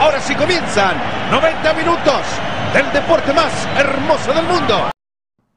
Ahora 0.00 0.18
sí 0.18 0.34
comienzan 0.34 0.96
90 1.30 1.74
minutos 1.74 2.22
del 2.72 2.90
deporte 2.90 3.34
más 3.34 3.52
hermoso 3.78 4.32
del 4.32 4.46
mundo. 4.46 4.90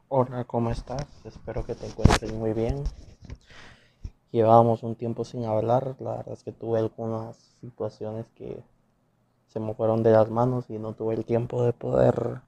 Hola, 0.09 0.43
¿cómo 0.43 0.69
estás? 0.69 1.07
Espero 1.23 1.65
que 1.65 1.75
te 1.75 1.87
encuentres 1.87 2.33
muy 2.33 2.51
bien. 2.51 2.83
Llevábamos 4.31 4.83
un 4.83 4.95
tiempo 4.95 5.23
sin 5.23 5.45
hablar, 5.45 5.95
la 5.99 6.17
verdad 6.17 6.33
es 6.33 6.43
que 6.43 6.51
tuve 6.51 6.79
algunas 6.79 7.37
situaciones 7.61 8.25
que 8.35 8.61
se 9.47 9.61
me 9.61 9.73
fueron 9.75 10.03
de 10.03 10.11
las 10.11 10.29
manos 10.29 10.69
y 10.69 10.77
no 10.77 10.91
tuve 10.91 11.13
el 11.13 11.23
tiempo 11.23 11.63
de 11.63 11.71
poder 11.71 12.41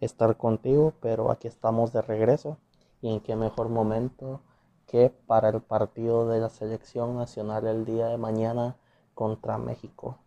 estar 0.00 0.36
contigo, 0.36 0.94
pero 1.00 1.32
aquí 1.32 1.48
estamos 1.48 1.92
de 1.92 2.02
regreso 2.02 2.58
y 3.02 3.12
en 3.12 3.18
qué 3.18 3.34
mejor 3.34 3.70
momento 3.70 4.40
que 4.86 5.10
para 5.10 5.48
el 5.48 5.62
partido 5.62 6.28
de 6.28 6.38
la 6.38 6.48
selección 6.48 7.16
nacional 7.16 7.66
el 7.66 7.84
día 7.84 8.06
de 8.06 8.18
mañana 8.18 8.76
contra 9.14 9.58
México. 9.58 10.20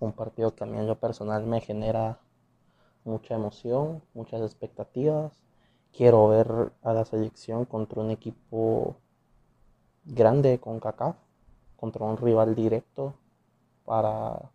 Un 0.00 0.12
partido 0.12 0.54
que 0.54 0.64
a 0.64 0.66
mí 0.66 0.78
en 0.78 0.86
lo 0.86 0.98
personal 0.98 1.44
me 1.46 1.60
genera 1.60 2.18
mucha 3.04 3.34
emoción, 3.34 4.02
muchas 4.14 4.40
expectativas. 4.42 5.32
Quiero 5.92 6.28
ver 6.28 6.72
a 6.82 6.92
la 6.92 7.04
selección 7.04 7.64
contra 7.64 8.00
un 8.02 8.10
equipo 8.10 8.96
grande 10.04 10.58
con 10.58 10.80
CACAF, 10.80 11.16
contra 11.76 12.04
un 12.04 12.16
rival 12.16 12.54
directo 12.54 13.14
para 13.84 14.50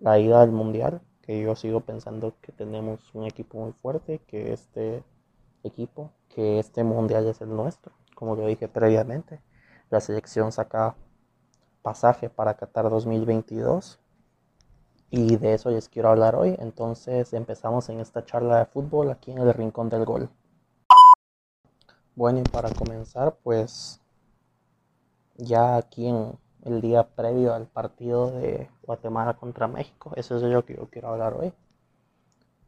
la 0.00 0.18
ida 0.18 0.40
al 0.40 0.52
mundial, 0.52 1.00
que 1.22 1.40
yo 1.40 1.54
sigo 1.54 1.80
pensando 1.80 2.32
que 2.40 2.52
tenemos 2.52 3.14
un 3.14 3.24
equipo 3.24 3.58
muy 3.58 3.72
fuerte, 3.72 4.20
que 4.26 4.52
este 4.52 5.04
equipo, 5.62 6.10
que 6.28 6.58
este 6.58 6.84
mundial 6.84 7.26
es 7.26 7.40
el 7.40 7.54
nuestro, 7.54 7.92
como 8.14 8.36
lo 8.36 8.46
dije 8.46 8.68
previamente. 8.68 9.40
La 9.90 10.00
selección 10.00 10.52
saca 10.52 10.96
pasaje 11.82 12.30
para 12.30 12.54
Qatar 12.54 12.88
2022 12.88 13.98
y 15.10 15.36
de 15.36 15.54
eso 15.54 15.70
les 15.70 15.88
quiero 15.88 16.10
hablar 16.10 16.36
hoy. 16.36 16.56
Entonces 16.58 17.32
empezamos 17.32 17.88
en 17.88 18.00
esta 18.00 18.24
charla 18.24 18.58
de 18.58 18.66
fútbol 18.66 19.10
aquí 19.10 19.32
en 19.32 19.38
el 19.38 19.52
Rincón 19.52 19.88
del 19.88 20.04
Gol. 20.04 20.30
Bueno, 22.14 22.40
y 22.40 22.42
para 22.42 22.70
comenzar, 22.70 23.36
pues 23.42 24.00
ya 25.36 25.76
aquí 25.76 26.06
en 26.06 26.38
el 26.64 26.80
día 26.80 27.08
previo 27.08 27.54
al 27.54 27.66
partido 27.66 28.30
de 28.30 28.68
Guatemala 28.82 29.34
contra 29.34 29.68
México, 29.68 30.12
eso 30.16 30.36
es 30.36 30.42
lo 30.42 30.64
que 30.64 30.76
yo 30.76 30.88
quiero 30.90 31.08
hablar 31.08 31.34
hoy. 31.34 31.52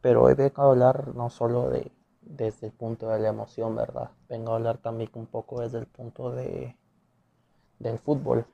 Pero 0.01 0.23
hoy 0.23 0.33
vengo 0.33 0.61
a 0.61 0.65
hablar 0.65 1.15
no 1.15 1.29
solo 1.29 1.69
de 1.69 1.91
desde 2.21 2.67
el 2.67 2.73
punto 2.73 3.09
de 3.09 3.19
la 3.19 3.29
emoción, 3.29 3.75
¿verdad? 3.75 4.11
Vengo 4.29 4.53
a 4.53 4.55
hablar 4.55 4.77
también 4.77 5.09
un 5.15 5.27
poco 5.27 5.61
desde 5.61 5.79
el 5.79 5.87
punto 5.87 6.31
de 6.31 6.75
del 7.79 7.99
fútbol. 7.99 8.45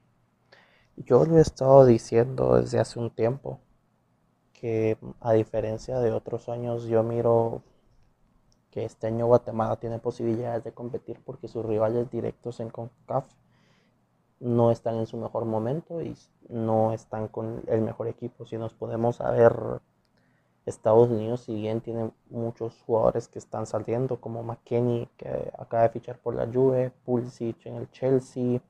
Yo 0.98 1.24
lo 1.26 1.38
he 1.38 1.42
estado 1.42 1.86
diciendo 1.86 2.56
desde 2.56 2.80
hace 2.80 3.00
un 3.00 3.12
tiempo 3.12 3.60
que 4.60 4.98
a 5.22 5.34
diferencia 5.34 6.00
de 6.00 6.12
otros 6.12 6.50
años 6.50 6.86
yo 6.86 7.04
miro 7.04 7.62
que 8.72 8.86
este 8.86 9.08
año 9.08 9.26
Guatemala 9.26 9.78
tiene 9.78 10.00
posibilidades 10.00 10.64
de 10.64 10.74
competir 10.74 11.20
porque 11.26 11.48
sus 11.48 11.66
rivales 11.66 12.12
directos 12.12 12.60
en 12.60 12.70
CONCACAF 12.70 13.26
no 14.40 14.72
están 14.72 14.96
en 14.96 15.08
su 15.08 15.18
mejor 15.18 15.46
momento 15.46 16.02
y 16.02 16.16
no 16.50 16.94
están 16.94 17.28
con 17.28 17.64
el 17.68 17.82
mejor 17.82 18.08
equipo. 18.08 18.46
Si 18.46 18.58
nos 18.58 18.74
podemos 18.74 19.22
a 19.22 19.32
ver, 19.32 19.82
Estados 20.66 21.10
Unidos, 21.10 21.42
si 21.42 21.56
bien 21.56 21.82
tiene 21.82 22.12
muchos 22.30 22.82
jugadores 22.86 23.28
que 23.28 23.40
están 23.40 23.66
saliendo, 23.66 24.22
como 24.22 24.44
McKenny, 24.44 25.10
que 25.18 25.52
acaba 25.58 25.84
de 25.84 25.90
fichar 25.90 26.20
por 26.20 26.36
la 26.36 26.48
Juve, 26.48 26.92
Pulisic 27.06 27.66
en 27.66 27.76
el 27.76 27.92
Chelsea, 27.92 28.62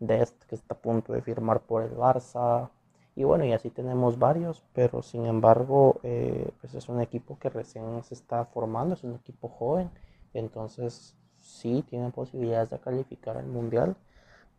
Dest, 0.00 0.44
que 0.44 0.54
está 0.54 0.74
a 0.74 0.78
punto 0.78 1.12
de 1.12 1.22
firmar 1.22 1.60
por 1.60 1.82
el 1.82 1.96
Barça, 1.96 2.68
y 3.16 3.24
bueno, 3.24 3.44
y 3.44 3.52
así 3.52 3.70
tenemos 3.70 4.18
varios, 4.18 4.62
pero 4.72 5.02
sin 5.02 5.26
embargo, 5.26 6.00
eh, 6.02 6.50
pues 6.60 6.74
es 6.74 6.88
un 6.88 7.00
equipo 7.00 7.38
que 7.38 7.48
recién 7.48 8.02
se 8.02 8.14
está 8.14 8.44
formando, 8.46 8.94
es 8.94 9.04
un 9.04 9.14
equipo 9.14 9.48
joven, 9.48 9.90
entonces 10.32 11.14
sí 11.38 11.84
tienen 11.88 12.10
posibilidades 12.12 12.70
de 12.70 12.80
calificar 12.80 13.36
al 13.36 13.46
mundial, 13.46 13.96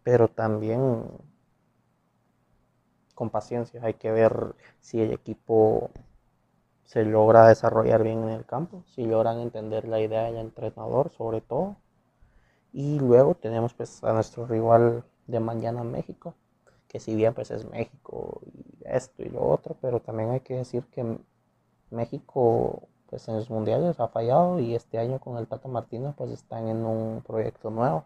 pero 0.04 0.30
también 0.30 1.04
con 3.14 3.30
paciencia 3.30 3.82
hay 3.84 3.96
que 3.96 4.12
ver 4.12 4.56
si 4.80 5.02
el 5.02 5.12
equipo 5.12 5.90
se 6.84 7.04
logra 7.04 7.48
desarrollar 7.48 8.04
bien 8.04 8.24
en 8.24 8.30
el 8.30 8.46
campo, 8.46 8.84
si 8.88 9.06
logran 9.06 9.40
entender 9.40 9.88
la 9.88 10.00
idea 10.00 10.24
del 10.24 10.38
entrenador 10.38 11.10
sobre 11.10 11.42
todo. 11.42 11.78
Y 12.72 13.00
luego 13.00 13.36
tenemos 13.36 13.74
pues 13.74 14.04
a 14.04 14.14
nuestro 14.14 14.46
rival 14.46 15.04
de 15.28 15.40
mañana 15.40 15.84
México, 15.84 16.36
que 16.96 17.02
si 17.02 17.14
bien 17.14 17.34
pues 17.34 17.52
es 17.52 17.70
México 17.70 18.40
y 18.46 18.78
esto 18.86 19.22
y 19.22 19.28
lo 19.28 19.46
otro, 19.46 19.76
pero 19.82 20.00
también 20.00 20.30
hay 20.30 20.40
que 20.40 20.56
decir 20.56 20.86
que 20.86 21.20
México 21.92 22.88
pues 23.08 23.28
en 23.28 23.36
los 23.36 23.50
mundiales 23.50 24.00
ha 24.00 24.08
fallado 24.08 24.60
y 24.62 24.76
este 24.76 24.98
año 24.98 25.20
con 25.20 25.38
el 25.38 25.46
Tata 25.46 25.68
Martino 25.68 26.14
pues 26.18 26.32
están 26.32 26.70
en 26.70 26.86
un 26.86 27.22
proyecto 27.22 27.70
nuevo. 27.70 28.06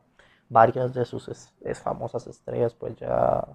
Varias 0.49 0.95
de 0.95 1.05
sus 1.05 1.51
famosas 1.83 2.25
estrellas 2.25 2.73
pues 2.73 2.95
ya 2.95 3.47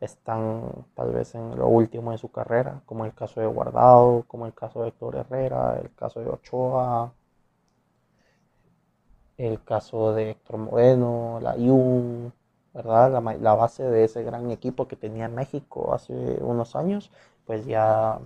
están 0.00 0.84
tal 0.94 1.12
vez 1.12 1.36
en 1.36 1.54
lo 1.56 1.68
último 1.68 2.10
de 2.10 2.18
su 2.18 2.32
carrera, 2.32 2.82
como 2.84 3.04
el 3.04 3.14
caso 3.14 3.40
de 3.40 3.46
Guardado, 3.46 4.24
como 4.26 4.44
el 4.46 4.54
caso 4.54 4.82
de 4.82 4.88
Héctor 4.88 5.14
Herrera, 5.14 5.78
el 5.80 5.94
caso 5.94 6.18
de 6.18 6.30
Ochoa, 6.30 7.12
el 9.36 9.62
caso 9.62 10.12
de 10.14 10.30
Héctor 10.30 10.58
Moreno, 10.58 11.38
la 11.40 11.52
Jung, 11.52 12.32
¿verdad? 12.74 13.22
La, 13.40 13.54
base 13.54 13.84
de 13.84 14.04
ese 14.04 14.22
gran 14.24 14.50
equipo 14.50 14.88
que 14.88 14.96
tenía 14.96 15.28
México 15.28 15.94
hace 15.94 16.12
unos 16.42 16.74
años, 16.76 17.10
pues 17.46 17.64
ya, 17.66 18.18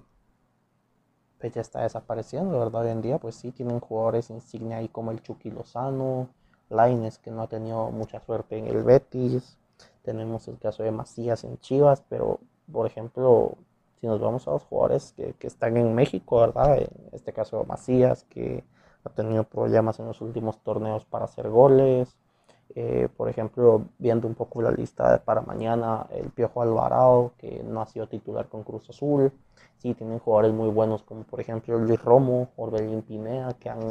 pues 1.39 1.53
ya 1.55 1.61
está 1.61 1.83
desapareciendo, 1.83 2.59
¿verdad? 2.59 2.83
Hoy 2.83 2.91
en 2.91 3.03
día, 3.03 3.19
pues 3.19 3.37
sí, 3.37 3.53
tienen 3.53 3.81
jugadores 3.81 4.31
insignia 4.31 4.79
ahí 4.79 4.89
como 4.89 5.11
el 5.13 5.23
Chucky 5.23 5.51
Lozano, 5.51 6.29
Laines, 6.71 7.19
que 7.19 7.31
no 7.31 7.43
ha 7.43 7.49
tenido 7.49 7.91
mucha 7.91 8.21
suerte 8.21 8.59
en 8.59 8.67
el 8.67 8.83
Betis, 8.83 9.59
tenemos 10.03 10.49
el 10.49 10.59
caso 10.59 10.83
de 10.83 10.91
Macías 10.93 11.45
en 11.45 11.59
Chivas, 11.59 12.03
pero, 12.09 12.41
por 12.73 12.87
ejemplo, 12.87 13.57
si 14.01 14.07
nos 14.07 14.21
vamos 14.21 14.49
a 14.49 14.53
los 14.53 14.65
jugadores 14.65 15.13
que, 15.17 15.35
que 15.35 15.47
están 15.47 15.77
en 15.77 15.95
México, 15.95 16.41
¿verdad? 16.41 16.79
En 16.79 16.89
este 17.13 17.33
caso 17.33 17.65
Macías, 17.65 18.25
que 18.25 18.65
ha 19.05 19.11
tenido 19.11 19.45
problemas 19.45 19.99
en 20.01 20.07
los 20.07 20.21
últimos 20.21 20.59
torneos 20.63 21.05
para 21.05 21.27
hacer 21.27 21.49
goles, 21.51 22.17
eh, 22.75 23.09
por 23.17 23.29
ejemplo, 23.29 23.83
viendo 23.99 24.29
un 24.29 24.35
poco 24.35 24.63
la 24.63 24.71
lista 24.71 25.23
para 25.25 25.41
mañana, 25.41 26.07
el 26.11 26.31
Piojo 26.31 26.63
Alvarado, 26.63 27.33
que 27.39 27.63
no 27.65 27.81
ha 27.81 27.87
sido 27.87 28.09
titular 28.09 28.49
con 28.49 28.63
Cruz 28.63 28.89
Azul. 28.91 29.33
Sí, 29.79 29.95
tienen 29.95 30.19
jugadores 30.19 30.53
muy 30.53 30.69
buenos 30.69 31.03
como 31.03 31.23
por 31.23 31.41
ejemplo 31.41 31.79
Luis 31.79 32.03
Romo, 32.03 32.49
Orbelín 32.57 33.03
Pinea, 33.03 33.55
que 33.61 33.71
han 33.71 33.91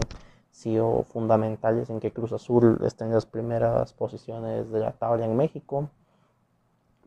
sido 0.51 1.03
fundamentales 1.03 1.89
en 1.89 1.99
que 1.99 2.11
Cruz 2.11 2.33
Azul 2.33 2.79
esté 2.83 3.05
en 3.05 3.13
las 3.13 3.25
primeras 3.25 3.93
posiciones 3.93 4.71
de 4.71 4.79
la 4.79 4.91
tabla 4.91 5.25
en 5.25 5.35
México. 5.35 5.89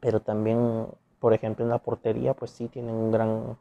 Pero 0.00 0.20
también, 0.20 0.87
por 1.19 1.34
ejemplo, 1.34 1.64
en 1.64 1.70
la 1.70 1.78
portería, 1.78 2.34
pues 2.34 2.50
sí 2.52 2.69
tienen 2.69 2.94
un 2.94 3.10
gran, 3.12 3.58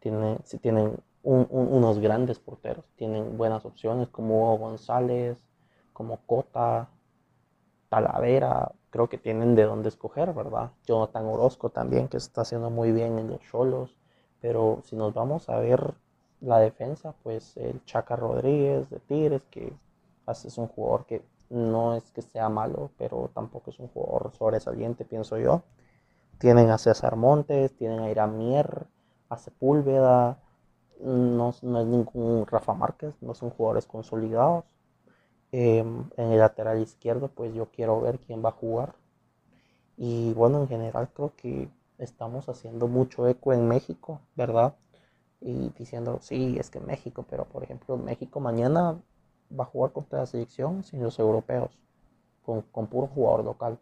tienen, 0.00 0.38
sí 0.44 0.58
tienen 0.58 0.96
unos 1.22 2.00
grandes 2.00 2.40
porteros, 2.40 2.84
tienen 2.96 3.36
buenas 3.38 3.64
opciones 3.64 4.08
como 4.08 4.42
Hugo 4.42 4.58
González, 4.58 5.38
como 5.92 6.18
Cota, 6.26 6.88
Talavera, 7.92 8.72
creo 8.88 9.10
que 9.10 9.18
tienen 9.18 9.54
de 9.54 9.64
dónde 9.64 9.90
escoger, 9.90 10.32
¿verdad? 10.32 10.70
Jonathan 10.86 11.26
Orozco 11.26 11.68
también, 11.68 12.08
que 12.08 12.16
está 12.16 12.40
haciendo 12.40 12.70
muy 12.70 12.90
bien 12.90 13.18
en 13.18 13.28
los 13.28 13.40
Cholos. 13.40 13.94
Pero 14.40 14.80
si 14.84 14.96
nos 14.96 15.12
vamos 15.12 15.50
a 15.50 15.58
ver 15.58 15.92
la 16.40 16.58
defensa, 16.58 17.12
pues 17.22 17.54
el 17.58 17.84
Chaca 17.84 18.16
Rodríguez 18.16 18.88
de 18.88 18.98
Tigres, 19.00 19.42
que 19.50 19.74
es 20.26 20.56
un 20.56 20.68
jugador 20.68 21.04
que 21.04 21.20
no 21.50 21.94
es 21.94 22.10
que 22.12 22.22
sea 22.22 22.48
malo, 22.48 22.88
pero 22.96 23.30
tampoco 23.34 23.68
es 23.68 23.78
un 23.78 23.88
jugador 23.88 24.32
sobresaliente, 24.38 25.04
pienso 25.04 25.36
yo. 25.36 25.60
Tienen 26.38 26.70
a 26.70 26.78
César 26.78 27.16
Montes, 27.16 27.76
tienen 27.76 28.00
a 28.00 28.10
Iramier, 28.10 28.86
a 29.28 29.36
Sepúlveda, 29.36 30.38
no, 31.02 31.54
no 31.60 31.80
es 31.80 31.86
ningún 31.86 32.46
Rafa 32.46 32.72
Márquez, 32.72 33.14
no 33.20 33.34
son 33.34 33.50
jugadores 33.50 33.84
consolidados. 33.84 34.64
Em, 35.52 36.10
en 36.16 36.32
el 36.32 36.40
lateral 36.40 36.80
izquierdo, 36.82 37.28
pues 37.28 37.54
yo 37.54 37.66
quiero 37.70 38.00
ver 38.00 38.18
quién 38.18 38.44
va 38.44 38.48
a 38.50 38.52
jugar. 38.52 38.96
Y 39.96 40.32
bueno, 40.34 40.60
en 40.62 40.68
general 40.68 41.08
creo 41.14 41.32
que 41.36 41.68
estamos 41.98 42.48
haciendo 42.48 42.88
mucho 42.88 43.28
eco 43.28 43.52
en 43.52 43.68
México, 43.68 44.20
¿verdad? 44.36 44.74
Y 45.40 45.70
diciendo, 45.78 46.18
sí, 46.22 46.56
es 46.58 46.70
que 46.70 46.80
México, 46.80 47.26
pero 47.28 47.46
por 47.46 47.64
ejemplo, 47.64 47.96
México 47.96 48.40
mañana 48.40 49.00
va 49.58 49.64
a 49.64 49.66
jugar 49.68 49.92
contra 49.92 50.20
la 50.20 50.26
selección 50.26 50.84
sin 50.84 51.02
los 51.02 51.18
europeos, 51.18 51.70
con, 52.44 52.62
con 52.62 52.88
puro 52.88 53.08
jugador 53.08 53.44
local. 53.44 53.78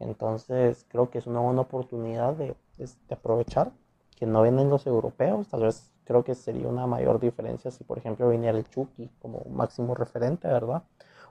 Entonces 0.00 0.86
creo 0.90 1.10
que 1.10 1.18
es 1.18 1.26
una 1.26 1.40
buena 1.40 1.62
oportunidad 1.62 2.34
de, 2.34 2.54
de 2.78 3.14
aprovechar 3.14 3.72
que 4.16 4.26
no 4.26 4.42
vienen 4.42 4.70
los 4.70 4.86
europeos, 4.86 5.48
tal 5.48 5.62
vez 5.62 5.91
creo 6.04 6.24
que 6.24 6.34
sería 6.34 6.68
una 6.68 6.86
mayor 6.86 7.20
diferencia 7.20 7.70
si, 7.70 7.84
por 7.84 7.98
ejemplo, 7.98 8.28
viniera 8.28 8.58
el 8.58 8.68
Chucky 8.68 9.10
como 9.20 9.44
máximo 9.50 9.94
referente, 9.94 10.48
¿verdad? 10.48 10.82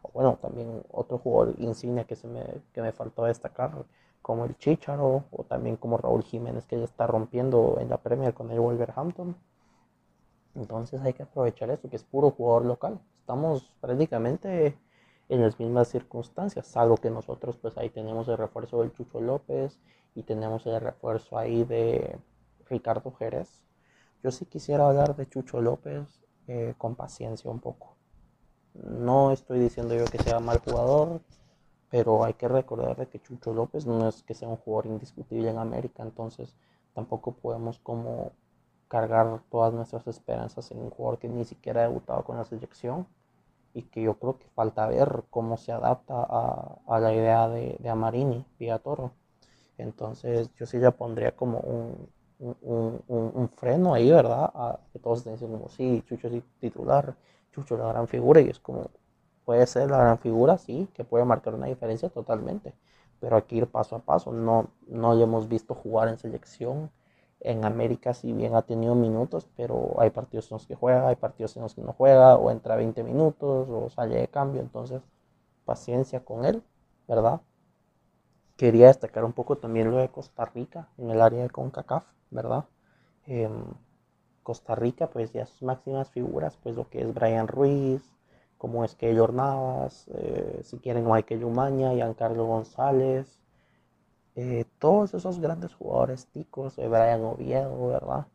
O 0.01 0.11
bueno, 0.13 0.37
también 0.41 0.83
otro 0.91 1.17
jugador 1.17 1.55
insignia 1.59 2.05
que, 2.05 2.15
se 2.15 2.27
me, 2.27 2.43
que 2.73 2.81
me 2.81 2.91
faltó 2.91 3.25
destacar, 3.25 3.85
como 4.21 4.45
el 4.45 4.57
Chicharo 4.57 5.25
o 5.31 5.43
también 5.43 5.77
como 5.77 5.97
Raúl 5.97 6.23
Jiménez 6.23 6.65
que 6.67 6.77
ya 6.77 6.85
está 6.85 7.07
rompiendo 7.07 7.77
en 7.79 7.89
la 7.89 7.97
Premier 7.97 8.33
con 8.33 8.51
el 8.51 8.59
Wolverhampton. 8.59 9.35
Entonces 10.55 11.01
hay 11.01 11.13
que 11.13 11.23
aprovechar 11.23 11.69
eso, 11.69 11.89
que 11.89 11.95
es 11.95 12.03
puro 12.03 12.31
jugador 12.31 12.65
local. 12.65 12.99
Estamos 13.15 13.73
prácticamente 13.79 14.77
en 15.29 15.41
las 15.41 15.59
mismas 15.59 15.87
circunstancias, 15.87 16.67
salvo 16.67 16.97
que 16.97 17.09
nosotros 17.09 17.57
pues 17.57 17.77
ahí 17.77 17.89
tenemos 17.89 18.27
el 18.27 18.37
refuerzo 18.37 18.81
del 18.81 18.93
Chucho 18.93 19.21
López 19.21 19.79
y 20.13 20.23
tenemos 20.23 20.65
el 20.67 20.81
refuerzo 20.81 21.37
ahí 21.37 21.63
de 21.63 22.19
Ricardo 22.69 23.11
Jerez. 23.13 23.61
Yo 24.23 24.29
sí 24.31 24.45
quisiera 24.45 24.87
hablar 24.87 25.15
de 25.15 25.27
Chucho 25.27 25.61
López 25.61 26.21
eh, 26.47 26.75
con 26.77 26.95
paciencia 26.95 27.49
un 27.49 27.59
poco. 27.59 27.95
No 28.73 29.31
estoy 29.31 29.59
diciendo 29.59 29.95
yo 29.95 30.05
que 30.05 30.19
sea 30.19 30.39
mal 30.39 30.59
jugador, 30.59 31.21
pero 31.89 32.23
hay 32.23 32.35
que 32.35 32.47
recordar 32.47 33.07
que 33.07 33.19
Chucho 33.19 33.53
López 33.53 33.85
no 33.85 34.07
es 34.07 34.21
que 34.23 34.35
sea 34.35 34.47
un 34.47 34.57
jugador 34.57 34.85
indiscutible 34.85 35.49
en 35.49 35.57
América, 35.57 36.03
entonces 36.03 36.53
tampoco 36.93 37.33
podemos 37.33 37.79
como 37.79 38.31
cargar 38.87 39.41
todas 39.49 39.73
nuestras 39.73 40.05
esperanzas 40.07 40.69
en 40.71 40.79
un 40.79 40.89
jugador 40.91 41.17
que 41.19 41.29
ni 41.29 41.45
siquiera 41.45 41.81
ha 41.81 41.87
debutado 41.87 42.23
con 42.23 42.37
la 42.37 42.45
selección 42.45 43.07
y 43.73 43.83
que 43.83 44.03
yo 44.03 44.15
creo 44.19 44.37
que 44.37 44.47
falta 44.49 44.87
ver 44.87 45.23
cómo 45.29 45.57
se 45.57 45.71
adapta 45.71 46.15
a, 46.29 46.99
la 46.99 47.13
idea 47.13 47.47
de, 47.49 47.89
Amarini, 47.89 48.45
vía 48.59 48.79
Toro. 48.79 49.13
Entonces 49.77 50.53
yo 50.55 50.65
sí 50.65 50.77
le 50.77 50.91
pondría 50.91 51.35
como 51.35 51.59
un, 51.59 52.09
un, 52.41 53.49
freno 53.55 53.93
ahí, 53.93 54.11
¿verdad? 54.11 54.51
A 54.53 54.79
que 54.91 54.99
todos 54.99 55.19
estén 55.19 55.33
diciendo, 55.33 55.63
sí, 55.69 56.03
Chucho 56.07 56.27
es 56.27 56.43
titular, 56.59 57.15
Chucho 57.51 57.75
es 57.75 57.81
la 57.81 57.89
gran 57.89 58.07
figura 58.07 58.41
y 58.41 58.49
es 58.49 58.59
como, 58.59 58.89
puede 59.45 59.67
ser 59.67 59.89
la 59.91 59.97
gran 59.99 60.17
figura, 60.19 60.57
sí, 60.57 60.87
que 60.93 61.03
puede 61.03 61.25
marcar 61.25 61.53
una 61.55 61.67
diferencia 61.67 62.09
totalmente, 62.09 62.73
pero 63.19 63.35
hay 63.35 63.43
que 63.43 63.57
ir 63.57 63.67
paso 63.67 63.95
a 63.95 63.99
paso. 63.99 64.31
No, 64.31 64.67
no 64.87 65.13
le 65.13 65.23
hemos 65.23 65.47
visto 65.47 65.75
jugar 65.75 66.09
en 66.09 66.17
selección. 66.17 66.91
En 67.43 67.65
América, 67.65 68.13
si 68.13 68.33
bien 68.33 68.53
ha 68.55 68.61
tenido 68.61 68.93
minutos, 68.93 69.47
pero 69.57 69.95
hay 69.99 70.11
partidos 70.11 70.51
en 70.51 70.55
los 70.55 70.67
que 70.67 70.75
juega, 70.75 71.07
hay 71.07 71.15
partidos 71.15 71.55
en 71.57 71.63
los 71.63 71.73
que 71.73 71.81
no 71.81 71.91
juega, 71.93 72.35
o 72.35 72.51
entra 72.51 72.75
20 72.75 73.03
minutos, 73.03 73.67
o 73.69 73.89
sale 73.89 74.15
de 74.15 74.27
cambio. 74.27 74.61
Entonces, 74.61 75.01
paciencia 75.65 76.23
con 76.23 76.45
él, 76.45 76.61
¿verdad? 77.07 77.41
Quería 78.57 78.87
destacar 78.87 79.25
un 79.25 79.33
poco 79.33 79.57
también 79.57 79.89
lo 79.89 79.97
de 79.97 80.09
Costa 80.09 80.45
Rica 80.45 80.87
en 80.97 81.09
el 81.09 81.19
área 81.19 81.41
de 81.41 81.49
CONCACAF, 81.49 82.05
¿verdad? 82.31 82.65
Em, 83.27 83.63
Costa 84.43 84.75
Rica, 84.75 85.07
pues 85.07 85.31
ya 85.33 85.45
sus 85.45 85.61
máximas 85.61 86.09
figuras, 86.09 86.57
pues 86.63 86.75
lo 86.75 86.89
que 86.89 87.01
es 87.01 87.13
Brian 87.13 87.47
Ruiz, 87.47 88.01
como 88.57 88.83
es 88.85 88.95
que 88.95 89.13
Navas, 89.13 90.07
eh, 90.13 90.61
si 90.63 90.77
quieren 90.79 91.09
Michael 91.09 91.43
Umaña, 91.43 91.93
Giancarlo 91.93 92.45
González, 92.45 93.39
eh, 94.35 94.65
todos 94.79 95.13
esos 95.13 95.39
grandes 95.39 95.73
jugadores 95.75 96.27
ticos, 96.27 96.77
eh, 96.77 96.87
Brian 96.87 97.23
Oviedo, 97.23 97.87
¿verdad? 97.87 98.27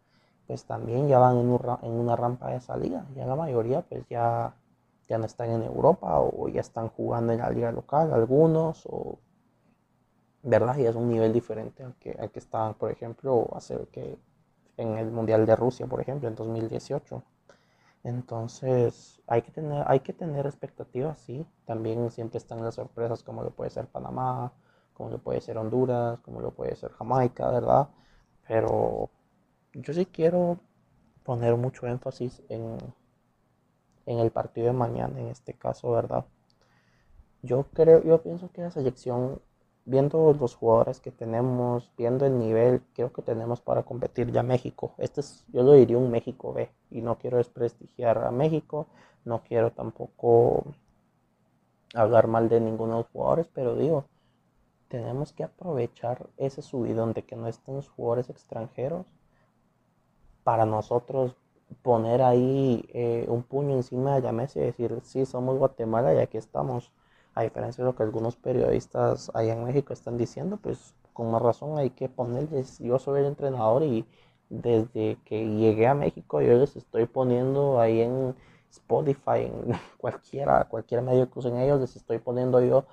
Pues 0.47 0.65
también 0.65 1.09
ya 1.09 1.19
van 1.19 1.39
en, 1.39 1.93
una 1.93 2.17
rampa 2.17 2.51
de 2.51 2.61
salida, 2.61 3.07
ya 3.15 3.27
la 3.27 3.37
mayoría 3.37 3.83
pues 3.83 4.05
ya, 4.09 4.55
ya 5.09 5.19
no 5.19 5.27
están 5.27 5.51
en 5.51 5.63
Europa 5.63 6.21
o 6.21 6.49
ya 6.49 6.61
están 6.61 6.89
jugando 6.89 7.33
en 7.33 7.41
la 7.41 7.51
liga 7.51 7.73
local, 7.73 8.13
algunos, 8.13 8.87
o, 8.87 9.19
¿verdad? 10.47 10.79
Y 10.79 10.87
es 10.87 10.97
un 10.97 11.09
nivel 11.09 11.33
diferente 11.35 11.83
al 11.85 11.95
que, 11.97 12.13
al 12.13 12.31
que 12.31 12.39
estaban, 12.41 12.75
por 12.75 12.91
ejemplo, 12.93 13.49
hace 13.55 13.77
que 13.93 14.19
en 14.79 14.99
el 14.99 15.11
Mundial 15.11 15.47
de 15.47 15.57
Rusia, 15.57 15.87
por 15.87 16.01
ejemplo, 16.01 16.29
en 16.29 16.35
2018. 16.37 17.23
Entonces, 18.05 19.21
hay 19.27 19.43
que 19.43 19.53
tener, 19.53 19.85
hay 19.89 20.01
que 20.01 20.13
tener 20.13 20.47
expectativas, 20.47 21.19
sí. 21.21 21.47
También 21.67 22.11
siempre 22.13 22.39
están 22.39 22.63
las 22.65 22.77
sorpresas 22.77 23.23
como 23.25 23.43
lo 23.43 23.51
puede 23.53 23.71
ser 23.71 23.87
Panamá, 23.89 24.53
como 24.95 25.11
lo 25.11 25.19
puede 25.19 25.41
ser 25.41 25.59
Honduras, 25.59 26.21
como 26.21 26.41
lo 26.41 26.53
puede 26.53 26.77
ser 26.77 26.93
Jamaica, 26.93 27.51
¿verdad? 27.51 27.89
Pero 28.49 29.11
yo 29.75 29.95
sí 29.95 30.07
quiero 30.07 30.59
poner 31.25 31.57
mucho 31.57 31.87
énfasis 31.89 32.43
en, 32.51 32.79
en 34.07 34.21
el 34.21 34.31
partido 34.31 34.69
de 34.69 34.73
mañana, 34.73 35.21
en 35.21 35.27
este 35.27 35.53
caso, 35.53 35.91
¿verdad? 35.93 36.25
Yo 37.43 37.65
creo, 37.73 38.03
yo 38.03 38.23
pienso 38.23 38.51
que 38.53 38.61
la 38.63 38.71
selección 38.71 39.41
viendo 39.87 40.35
los 40.35 40.57
jugadores 40.57 41.01
que 41.01 41.13
tenemos, 41.13 41.91
viendo 41.97 42.27
el 42.27 42.39
nivel, 42.39 42.83
creo 42.93 43.13
que 43.13 43.23
tenemos 43.23 43.61
para 43.61 43.85
competir 43.85 44.33
ya 44.33 44.43
México. 44.43 44.95
Este 44.99 45.21
es, 45.21 45.45
yo 45.53 45.63
lo 45.63 45.73
diría 45.73 45.97
un 45.97 46.11
México 46.11 46.53
B 46.53 46.69
y 46.91 47.01
no 47.01 47.17
quiero 47.19 47.39
desprestigiar 47.39 48.19
a 48.19 48.33
México, 48.33 48.89
no 49.25 49.43
quiero 49.45 49.71
tampoco 49.73 50.65
hablar 51.95 52.27
mal 52.27 52.49
de 52.49 52.61
ninguno 52.61 52.95
de 52.95 52.99
los 53.03 53.11
jugadores, 53.13 53.49
pero 53.55 53.77
digo, 53.77 54.05
tenemos 54.89 55.33
que 55.33 55.45
aprovechar 55.45 56.27
ese 56.37 56.63
subidón 56.63 57.13
de 57.13 57.23
que 57.23 57.37
no 57.37 57.47
estén 57.47 57.77
los 57.77 57.89
jugadores 57.89 58.29
extranjeros 58.29 59.07
para 60.43 60.67
nosotros 60.67 61.37
poner 61.83 62.23
ahí 62.23 62.89
eh, 62.93 63.27
un 63.29 63.43
puño 63.45 63.75
encima 63.75 64.17
de 64.17 64.23
la 64.23 64.33
mesa 64.33 64.59
y 64.59 64.63
decir, 64.63 64.99
sí, 65.03 65.27
somos 65.27 65.59
Guatemala 65.59 66.13
y 66.15 66.19
aquí 66.19 66.39
estamos 66.39 66.93
a 67.37 67.43
diferencia 67.43 67.85
de 67.85 67.91
lo 67.91 67.97
que 67.97 68.03
algunos 68.03 68.35
periodistas 68.37 69.31
allá 69.35 69.53
en 69.53 69.65
México 69.65 69.93
están 69.93 70.17
diciendo, 70.19 70.59
pues 70.61 70.95
con 71.13 71.31
más 71.31 71.43
razón 71.43 71.79
hay 71.79 71.91
que 71.91 72.09
ponerles, 72.09 72.79
yo 72.79 72.99
soy 72.99 73.21
el 73.21 73.27
entrenador 73.27 73.83
y 73.85 74.05
desde 74.49 75.19
que 75.25 75.47
llegué 75.47 75.87
a 75.87 75.95
México 75.95 76.41
yo 76.41 76.55
les 76.55 76.77
estoy 76.77 77.07
poniendo 77.07 77.81
ahí 77.81 78.01
en 78.01 78.35
Spotify, 78.71 79.51
en 79.53 79.73
cualquiera, 79.99 80.65
cualquier 80.65 81.03
medio 81.03 81.31
que 81.31 81.39
usen 81.39 81.59
ellos, 81.59 81.81
les 81.81 81.95
estoy 81.97 82.19
poniendo 82.19 82.61
yo 82.63 82.85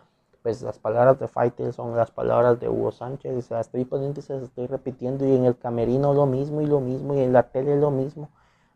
pues 0.44 0.62
las 0.62 0.78
palabras 0.78 1.20
de 1.20 1.30
Fighter 1.30 1.72
son 1.72 1.96
las 1.96 2.12
palabras 2.12 2.60
de 2.60 2.68
Hugo 2.68 2.92
Sánchez, 2.92 3.38
y 3.38 3.42
se 3.42 3.54
las 3.54 3.68
estoy 3.68 3.86
poniendo 3.86 4.20
y 4.20 4.24
se 4.24 4.34
las 4.34 4.44
estoy 4.44 4.68
repitiendo 4.68 5.26
y 5.26 5.36
en 5.36 5.46
el 5.46 5.58
camerino 5.58 6.14
lo 6.14 6.26
mismo 6.26 6.62
y 6.62 6.66
lo 6.66 6.82
mismo 6.82 7.16
y 7.16 7.22
en 7.22 7.32
la 7.32 7.44
tele 7.44 7.78
lo 7.78 7.92
mismo, 7.92 8.30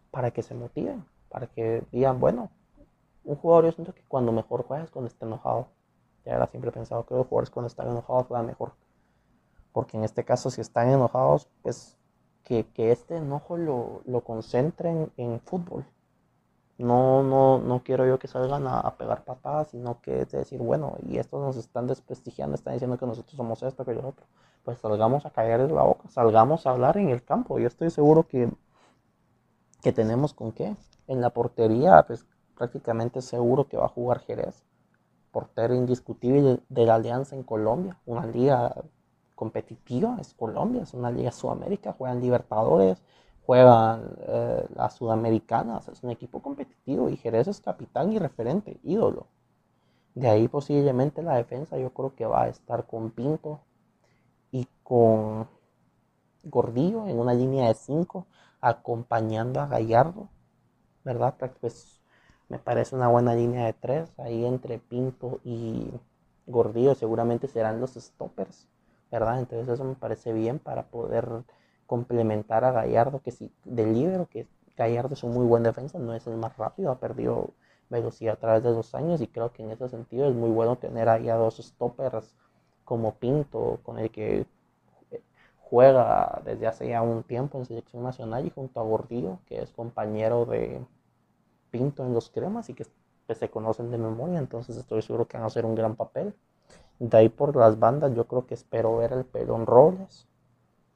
para 0.09 0.31
que 0.31 0.43
se 0.43 0.55
motiven, 0.55 1.03
para 1.29 1.47
que 1.47 1.83
digan, 1.91 2.21
bueno, 2.21 2.49
un 3.27 3.35
jugador 3.35 3.65
yo 3.65 3.71
siento 3.74 3.94
que 3.94 4.03
cuando 4.07 4.31
mejor 4.31 4.63
juega 4.63 4.85
es 4.85 4.89
cuando 4.89 5.07
está 5.07 5.25
enojado. 5.25 5.68
Ya 6.25 6.33
era 6.33 6.47
siempre 6.47 6.71
pensado 6.71 7.06
que 7.06 7.13
los 7.13 7.27
jugadores 7.27 7.50
cuando 7.50 7.68
están 7.68 7.89
enojados 7.89 8.27
juegan 8.27 8.45
mejor. 8.47 8.74
Porque 9.74 9.97
en 9.97 10.03
este 10.03 10.24
caso, 10.24 10.50
si 10.50 10.62
están 10.62 10.89
enojados, 10.89 11.47
pues 11.62 11.97
que, 12.44 12.65
este 12.91 13.18
enojo 13.18 13.57
lo, 13.57 14.01
lo 14.06 14.21
concentren 14.21 15.12
en 15.18 15.41
fútbol. 15.41 15.85
No, 16.77 17.24
no, 17.24 17.59
no 17.59 17.83
quiero 17.83 18.06
yo 18.06 18.19
que 18.19 18.27
salgan 18.27 18.65
a, 18.68 18.95
pegar 18.97 19.24
patadas, 19.25 19.69
sino 19.69 20.00
que 20.01 20.21
es 20.21 20.31
decir, 20.31 20.59
bueno, 20.59 20.95
y 21.07 21.18
estos 21.18 21.41
nos 21.41 21.57
están 21.57 21.88
desprestigiando, 21.88 22.56
están 22.56 22.74
diciendo 22.74 22.97
que 22.97 23.06
nosotros 23.06 23.35
somos 23.35 23.62
esto, 23.63 23.83
que 23.83 23.94
lo 23.94 24.07
otro. 24.07 24.25
Pues 24.63 24.79
salgamos 24.79 25.25
a 25.25 25.31
en 25.35 25.75
la 25.75 25.83
boca, 25.83 26.07
salgamos 26.09 26.65
a 26.65 26.71
hablar 26.71 26.97
en 26.97 27.09
el 27.09 27.24
campo. 27.24 27.59
Yo 27.59 27.68
estoy 27.68 27.89
seguro 27.89 28.27
que, 28.27 28.50
que 29.81 29.91
tenemos 29.91 30.34
con 30.34 30.51
qué. 30.51 30.75
En 31.07 31.22
la 31.22 31.29
portería, 31.31 32.03
pues 32.05 32.25
prácticamente 32.57 33.21
seguro 33.21 33.67
que 33.67 33.77
va 33.77 33.85
a 33.85 33.89
jugar 33.89 34.19
Jerez, 34.19 34.63
portero 35.31 35.75
indiscutible 35.75 36.59
de 36.67 36.85
la 36.85 36.95
Alianza 36.95 37.35
en 37.35 37.43
Colombia, 37.43 37.97
una 38.05 38.25
liga 38.25 38.75
competitiva, 39.35 40.17
es 40.19 40.33
Colombia, 40.33 40.83
es 40.83 40.93
una 40.93 41.11
liga 41.11 41.31
Sudamérica, 41.31 41.93
juegan 41.93 42.21
Libertadores, 42.21 43.03
juegan 43.45 44.17
eh, 44.27 44.65
las 44.75 44.95
Sudamericanas, 44.95 45.87
es 45.89 46.03
un 46.03 46.09
equipo 46.09 46.41
competitivo 46.41 47.09
y 47.09 47.17
Jerez 47.17 47.47
es 47.47 47.61
capitán 47.61 48.11
y 48.11 48.19
referente, 48.19 48.79
ídolo. 48.83 49.27
De 50.15 50.27
ahí 50.27 50.47
posiblemente 50.47 51.21
la 51.21 51.35
defensa 51.35 51.77
yo 51.77 51.91
creo 51.93 52.15
que 52.15 52.25
va 52.25 52.43
a 52.43 52.47
estar 52.47 52.87
con 52.87 53.11
Pinto 53.11 53.61
y 54.51 54.67
con 54.83 55.47
Gordillo 56.43 57.07
en 57.07 57.19
una 57.19 57.33
línea 57.33 57.67
de 57.67 57.75
5 57.75 58.25
acompañando 58.59 59.61
a 59.61 59.67
Gallardo, 59.67 60.29
¿verdad? 61.03 61.35
Pues 61.61 61.97
me 62.50 62.60
parece 62.60 62.96
una 62.96 63.08
buena 63.08 63.36
línea 63.36 63.66
de 63.66 63.74
tres. 63.74 64.12
Ahí 64.20 64.46
entre 64.46 64.80
Pinto 64.80 65.39
y 65.44 65.92
Gordillo 66.46 66.96
seguramente 66.96 67.48
serán 67.48 67.80
los 67.82 67.94
stoppers, 67.96 68.68
¿verdad? 69.12 69.39
Entonces 69.39 69.68
eso 69.68 69.84
me 69.84 69.96
parece 69.96 70.34
bien 70.34 70.60
para 70.60 70.84
poder 70.84 71.27
complementar 71.86 72.66
a 72.66 72.72
Gallardo, 72.72 73.22
que 73.22 73.32
si 73.32 73.51
del 73.66 74.27
que 74.30 74.48
Gallardo 74.75 75.13
es 75.13 75.24
un 75.24 75.34
muy 75.34 75.46
buen 75.46 75.63
defensa, 75.63 76.00
no 76.00 76.13
es 76.13 76.27
el 76.27 76.36
más 76.38 76.58
rápido, 76.58 76.92
ha 76.92 77.00
perdido 77.00 77.51
velocidad 77.89 78.36
a 78.36 78.39
través 78.39 78.63
de 78.63 78.72
los 78.72 78.94
años 78.96 79.22
y 79.22 79.27
creo 79.27 79.51
que 79.54 79.63
en 79.63 79.72
ese 79.72 79.89
sentido 79.89 80.27
es 80.27 80.36
muy 80.36 80.50
bueno 80.50 80.75
tener 80.77 81.10
ahí 81.10 81.30
a 81.30 81.36
dos 81.36 81.58
stoppers 81.58 82.34
como 82.84 83.16
Pinto, 83.16 83.80
con 83.84 84.00
el 84.00 84.12
que 84.12 84.46
juega 85.62 86.42
desde 86.46 86.68
hace 86.68 86.88
ya 86.89 87.01
un 87.01 87.24
tiempo 87.24 87.58
en 87.58 87.66
selección 87.66 88.04
nacional 88.04 88.46
y 88.46 88.50
junto 88.50 88.80
a 88.80 88.84
Gordillo, 88.84 89.39
que 89.48 89.62
es 89.62 89.72
compañero 89.72 90.46
de, 90.46 90.82
Pinto 91.71 92.03
en 92.05 92.13
los 92.13 92.29
cremas 92.29 92.69
y 92.69 92.74
que 92.74 92.86
pues, 93.25 93.38
se 93.39 93.50
conocen 93.50 93.91
de 93.91 93.97
memoria, 93.97 94.39
entonces 94.39 94.77
estoy 94.77 95.01
seguro 95.01 95.27
que 95.27 95.38
van 95.38 95.43
a 95.43 95.47
hacer 95.47 95.65
un 95.65 95.75
gran 95.75 95.95
papel. 95.95 96.33
De 97.00 97.17
ahí 97.17 97.29
por 97.29 97.55
las 97.55 97.77
bandas 97.77 98.15
yo 98.15 98.25
creo 98.25 98.47
que 98.47 98.55
espero 98.55 98.97
ver 98.97 99.13
el 99.13 99.25
Pelón 99.25 99.65
Robles, 99.65 100.27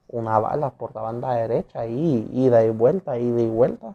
una 0.08 0.38
bala 0.38 0.70
por 0.70 0.94
la 0.94 1.02
banda 1.02 1.34
derecha, 1.34 1.80
ahí, 1.80 2.28
ida 2.32 2.64
y 2.64 2.70
vuelta, 2.70 3.18
ida 3.18 3.40
y 3.40 3.48
vuelta. 3.48 3.94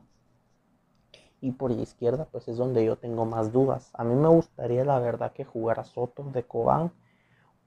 Y 1.41 1.51
por 1.51 1.71
la 1.71 1.81
izquierda 1.81 2.25
pues 2.31 2.47
es 2.47 2.57
donde 2.57 2.85
yo 2.85 2.95
tengo 2.95 3.25
más 3.25 3.51
dudas. 3.51 3.91
A 3.93 4.03
mí 4.03 4.15
me 4.15 4.29
gustaría 4.29 4.85
la 4.85 4.99
verdad 4.99 5.33
que 5.33 5.45
jugara 5.45 5.83
Soto 5.83 6.23
de 6.31 6.43
Cobán 6.43 6.91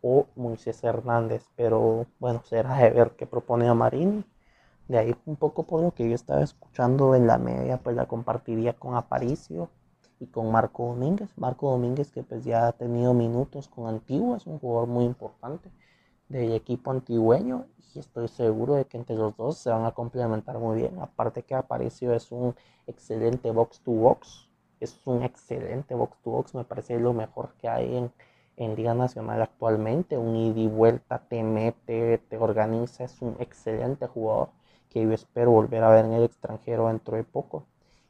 o 0.02 0.26
Moisés 0.34 0.82
Hernández, 0.82 1.44
pero 1.56 2.06
bueno, 2.18 2.42
será 2.44 2.76
de 2.78 2.90
ver 2.90 3.10
qué 3.12 3.26
propone 3.26 3.68
a 3.68 3.74
Marini. 3.74 4.24
De 4.90 4.98
ahí 4.98 5.14
un 5.24 5.36
poco 5.36 5.62
por 5.62 5.82
lo 5.82 5.92
que 5.92 6.08
yo 6.08 6.16
estaba 6.16 6.42
escuchando 6.42 7.14
en 7.14 7.28
la 7.28 7.38
media, 7.38 7.76
pues 7.76 7.94
la 7.94 8.06
compartiría 8.06 8.72
con 8.72 8.96
Aparicio 8.96 9.70
y 10.18 10.26
con 10.26 10.50
Marco 10.50 10.84
Domínguez. 10.88 11.30
Marco 11.36 11.70
Domínguez 11.70 12.10
que 12.10 12.24
pues 12.24 12.42
ya 12.42 12.66
ha 12.66 12.72
tenido 12.72 13.14
minutos 13.14 13.68
con 13.68 13.86
Antigua, 13.86 14.36
es 14.36 14.48
un 14.48 14.58
jugador 14.58 14.88
muy 14.88 15.04
importante 15.04 15.70
del 16.28 16.54
equipo 16.54 16.90
antigüeño 16.90 17.66
y 17.94 18.00
estoy 18.00 18.26
seguro 18.26 18.74
de 18.74 18.84
que 18.84 18.96
entre 18.96 19.14
los 19.14 19.36
dos 19.36 19.58
se 19.58 19.70
van 19.70 19.84
a 19.84 19.92
complementar 19.92 20.58
muy 20.58 20.78
bien. 20.78 20.98
Aparte 20.98 21.44
que 21.44 21.54
Aparicio 21.54 22.12
es 22.12 22.32
un 22.32 22.56
excelente 22.88 23.52
box 23.52 23.78
to 23.82 23.92
box, 23.92 24.48
es 24.80 25.00
un 25.06 25.22
excelente 25.22 25.94
box 25.94 26.18
to 26.24 26.30
box, 26.32 26.54
me 26.56 26.64
parece 26.64 26.98
lo 26.98 27.12
mejor 27.12 27.50
que 27.60 27.68
hay 27.68 27.96
en, 27.96 28.12
en 28.56 28.74
Liga 28.74 28.94
Nacional 28.94 29.40
actualmente, 29.40 30.18
un 30.18 30.34
ida 30.34 30.58
y 30.58 30.66
vuelta, 30.66 31.20
te 31.28 31.44
mete, 31.44 32.18
te 32.18 32.38
organiza, 32.38 33.04
es 33.04 33.22
un 33.22 33.36
excelente 33.38 34.08
jugador 34.08 34.48
que 34.90 35.02
yo 35.02 35.12
espero 35.12 35.52
volver 35.52 35.82
a 35.84 35.90
ver 35.90 36.04
en 36.04 36.12
el 36.12 36.24
extranjero 36.24 36.88
dentro 36.88 37.16
de 37.16 37.24
poco. 37.24 37.64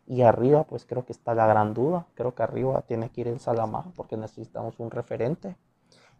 Y 0.07 0.23
arriba, 0.23 0.65
pues 0.65 0.85
creo 0.87 1.05
que 1.05 1.13
está 1.13 1.35
la 1.35 1.47
gran 1.47 1.75
duda. 1.75 2.07
Creo 2.15 2.35
que 2.35 2.43
arriba 2.43 2.83
tiene 2.83 3.11
que 3.11 3.21
ir 3.21 3.29
el 3.29 3.39
Salamá 3.39 3.85
porque 3.95 4.17
necesitamos 4.17 4.81
un 4.81 4.91
referente. 4.91 5.57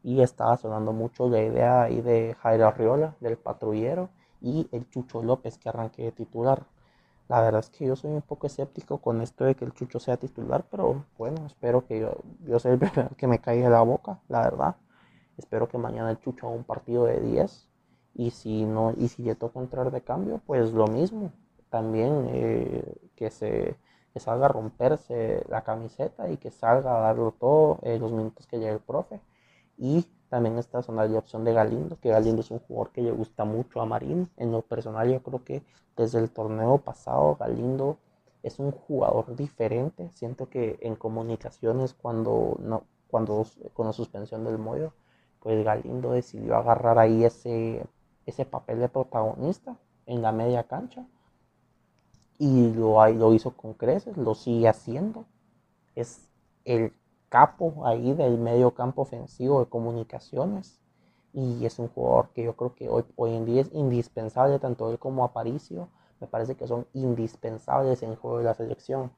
Y 0.03 0.21
estaba 0.21 0.57
sonando 0.57 0.93
mucho 0.93 1.29
la 1.29 1.43
idea 1.43 1.83
ahí 1.83 2.01
de 2.01 2.37
Jairo 2.41 2.67
Arriola, 2.69 3.17
del 3.21 3.37
patrullero, 3.37 4.09
y 4.41 4.69
el 4.73 4.89
Chucho 4.91 5.23
López 5.23 5.59
que 5.59 5.69
arranque 5.69 6.05
de 6.05 6.13
titular. 6.13 6.63
La 7.29 7.41
verdad 7.41 7.61
es 7.61 7.71
que 7.71 7.87
yo 7.87 7.97
soy 7.97 8.13
un 8.13 8.23
poco 8.23 8.47
escéptico 8.47 8.99
con 8.99 9.21
esto 9.21 9.45
de 9.45 9.55
que 9.55 9.65
el 9.65 9.73
Chucho 9.73 10.01
sea 10.01 10.17
titular, 10.17 10.65
pero 10.71 11.05
bueno, 11.19 11.47
espero 11.47 11.87
que 11.87 12.01
yo, 12.01 12.17
yo 12.45 12.59
sea 12.59 12.73
el 12.73 12.81
que 13.17 13.27
me 13.27 13.41
caiga 13.41 13.69
la 13.69 13.83
boca, 13.83 14.21
la 14.29 14.43
verdad. 14.43 14.77
Espero 15.37 15.69
que 15.69 15.79
mañana 15.79 16.11
el 16.11 16.19
Chucho 16.19 16.47
haga 16.47 16.57
un 16.57 16.65
partido 16.65 17.05
de 17.05 17.21
10 17.21 17.70
y 18.15 18.31
si 18.31 18.65
no 18.65 18.93
y 18.97 19.09
si 19.09 19.23
le 19.23 19.35
toca 19.35 19.61
entrar 19.61 19.91
de 19.91 20.03
cambio, 20.03 20.41
pues 20.47 20.73
lo 20.73 20.87
mismo. 20.87 21.33
También 21.71 22.27
eh, 22.33 22.95
que 23.17 23.31
se 23.31 23.77
salga 24.17 24.47
a 24.47 24.49
romperse 24.49 25.45
la 25.49 25.63
camiseta 25.63 26.29
y 26.31 26.37
que 26.37 26.51
salga 26.51 26.97
a 26.97 27.01
darlo 27.01 27.33
todo 27.39 27.79
eh, 27.83 27.99
los 27.99 28.13
minutos 28.13 28.47
que 28.47 28.59
llegue 28.59 28.73
el 28.73 28.81
profe. 28.81 29.21
Y 29.79 30.05
también 30.29 30.59
está 30.59 30.83
sonando 30.83 31.13
la 31.13 31.19
opción 31.19 31.45
de 31.45 31.53
Galindo, 31.53 31.99
que 32.01 32.11
Galindo 32.11 32.41
es 32.41 32.51
un 32.51 32.61
jugador 32.61 32.93
que 32.93 33.03
le 33.03 33.11
gusta 33.13 33.45
mucho 33.45 33.81
a 33.81 33.87
Marín. 33.87 34.31
En 34.37 34.53
lo 34.53 34.63
personal, 34.63 35.11
yo 35.11 35.23
creo 35.23 35.45
que 35.45 35.63
desde 35.97 36.19
el 36.21 36.31
torneo 36.31 36.79
pasado, 36.79 37.37
Galindo 37.39 37.99
es 38.43 38.59
un 38.59 38.71
jugador 38.71 39.37
diferente. 39.37 40.11
Siento 40.13 40.49
que 40.49 40.79
en 40.83 40.97
comunicaciones, 40.97 41.95
cuando, 41.95 42.57
no, 42.61 42.85
cuando 43.09 43.45
con 43.75 43.87
la 43.87 43.93
suspensión 43.93 44.45
del 44.45 44.59
Moyo, 44.59 44.93
pues 45.41 45.65
Galindo 45.65 46.13
decidió 46.13 46.57
agarrar 46.57 46.99
ahí 46.99 47.25
ese, 47.25 47.85
ese 48.31 48.45
papel 48.45 48.81
de 48.81 48.89
protagonista 48.89 49.77
en 50.07 50.23
la 50.23 50.33
media 50.33 50.65
cancha. 50.65 51.07
Y 52.39 52.73
lo, 52.73 53.07
lo 53.09 53.35
hizo 53.35 53.53
con 53.53 53.75
creces, 53.75 54.17
lo 54.17 54.35
sigue 54.35 54.69
haciendo. 54.69 55.27
Es 55.95 56.29
el 56.65 56.95
capo 57.29 57.87
ahí 57.87 58.13
del 58.15 58.39
medio 58.39 58.73
campo 58.75 59.03
ofensivo 59.03 59.61
de 59.61 59.67
comunicaciones 59.67 60.81
y 61.33 61.65
es 61.65 61.79
un 61.79 61.89
jugador 61.89 62.31
que 62.35 62.43
yo 62.45 62.57
creo 62.57 62.75
que 62.75 62.89
hoy, 62.89 63.05
hoy 63.17 63.35
en 63.35 63.45
día 63.47 63.63
es 63.63 63.71
indispensable, 63.73 64.59
tanto 64.59 64.91
él 64.91 64.99
como 64.99 65.25
Aparicio, 65.25 65.89
me 66.21 66.27
parece 66.27 66.57
que 66.57 66.67
son 66.67 66.87
indispensables 66.93 68.03
en 68.03 68.11
el 68.11 68.17
juego 68.17 68.39
de 68.39 68.45
la 68.45 68.55
selección. 68.55 69.13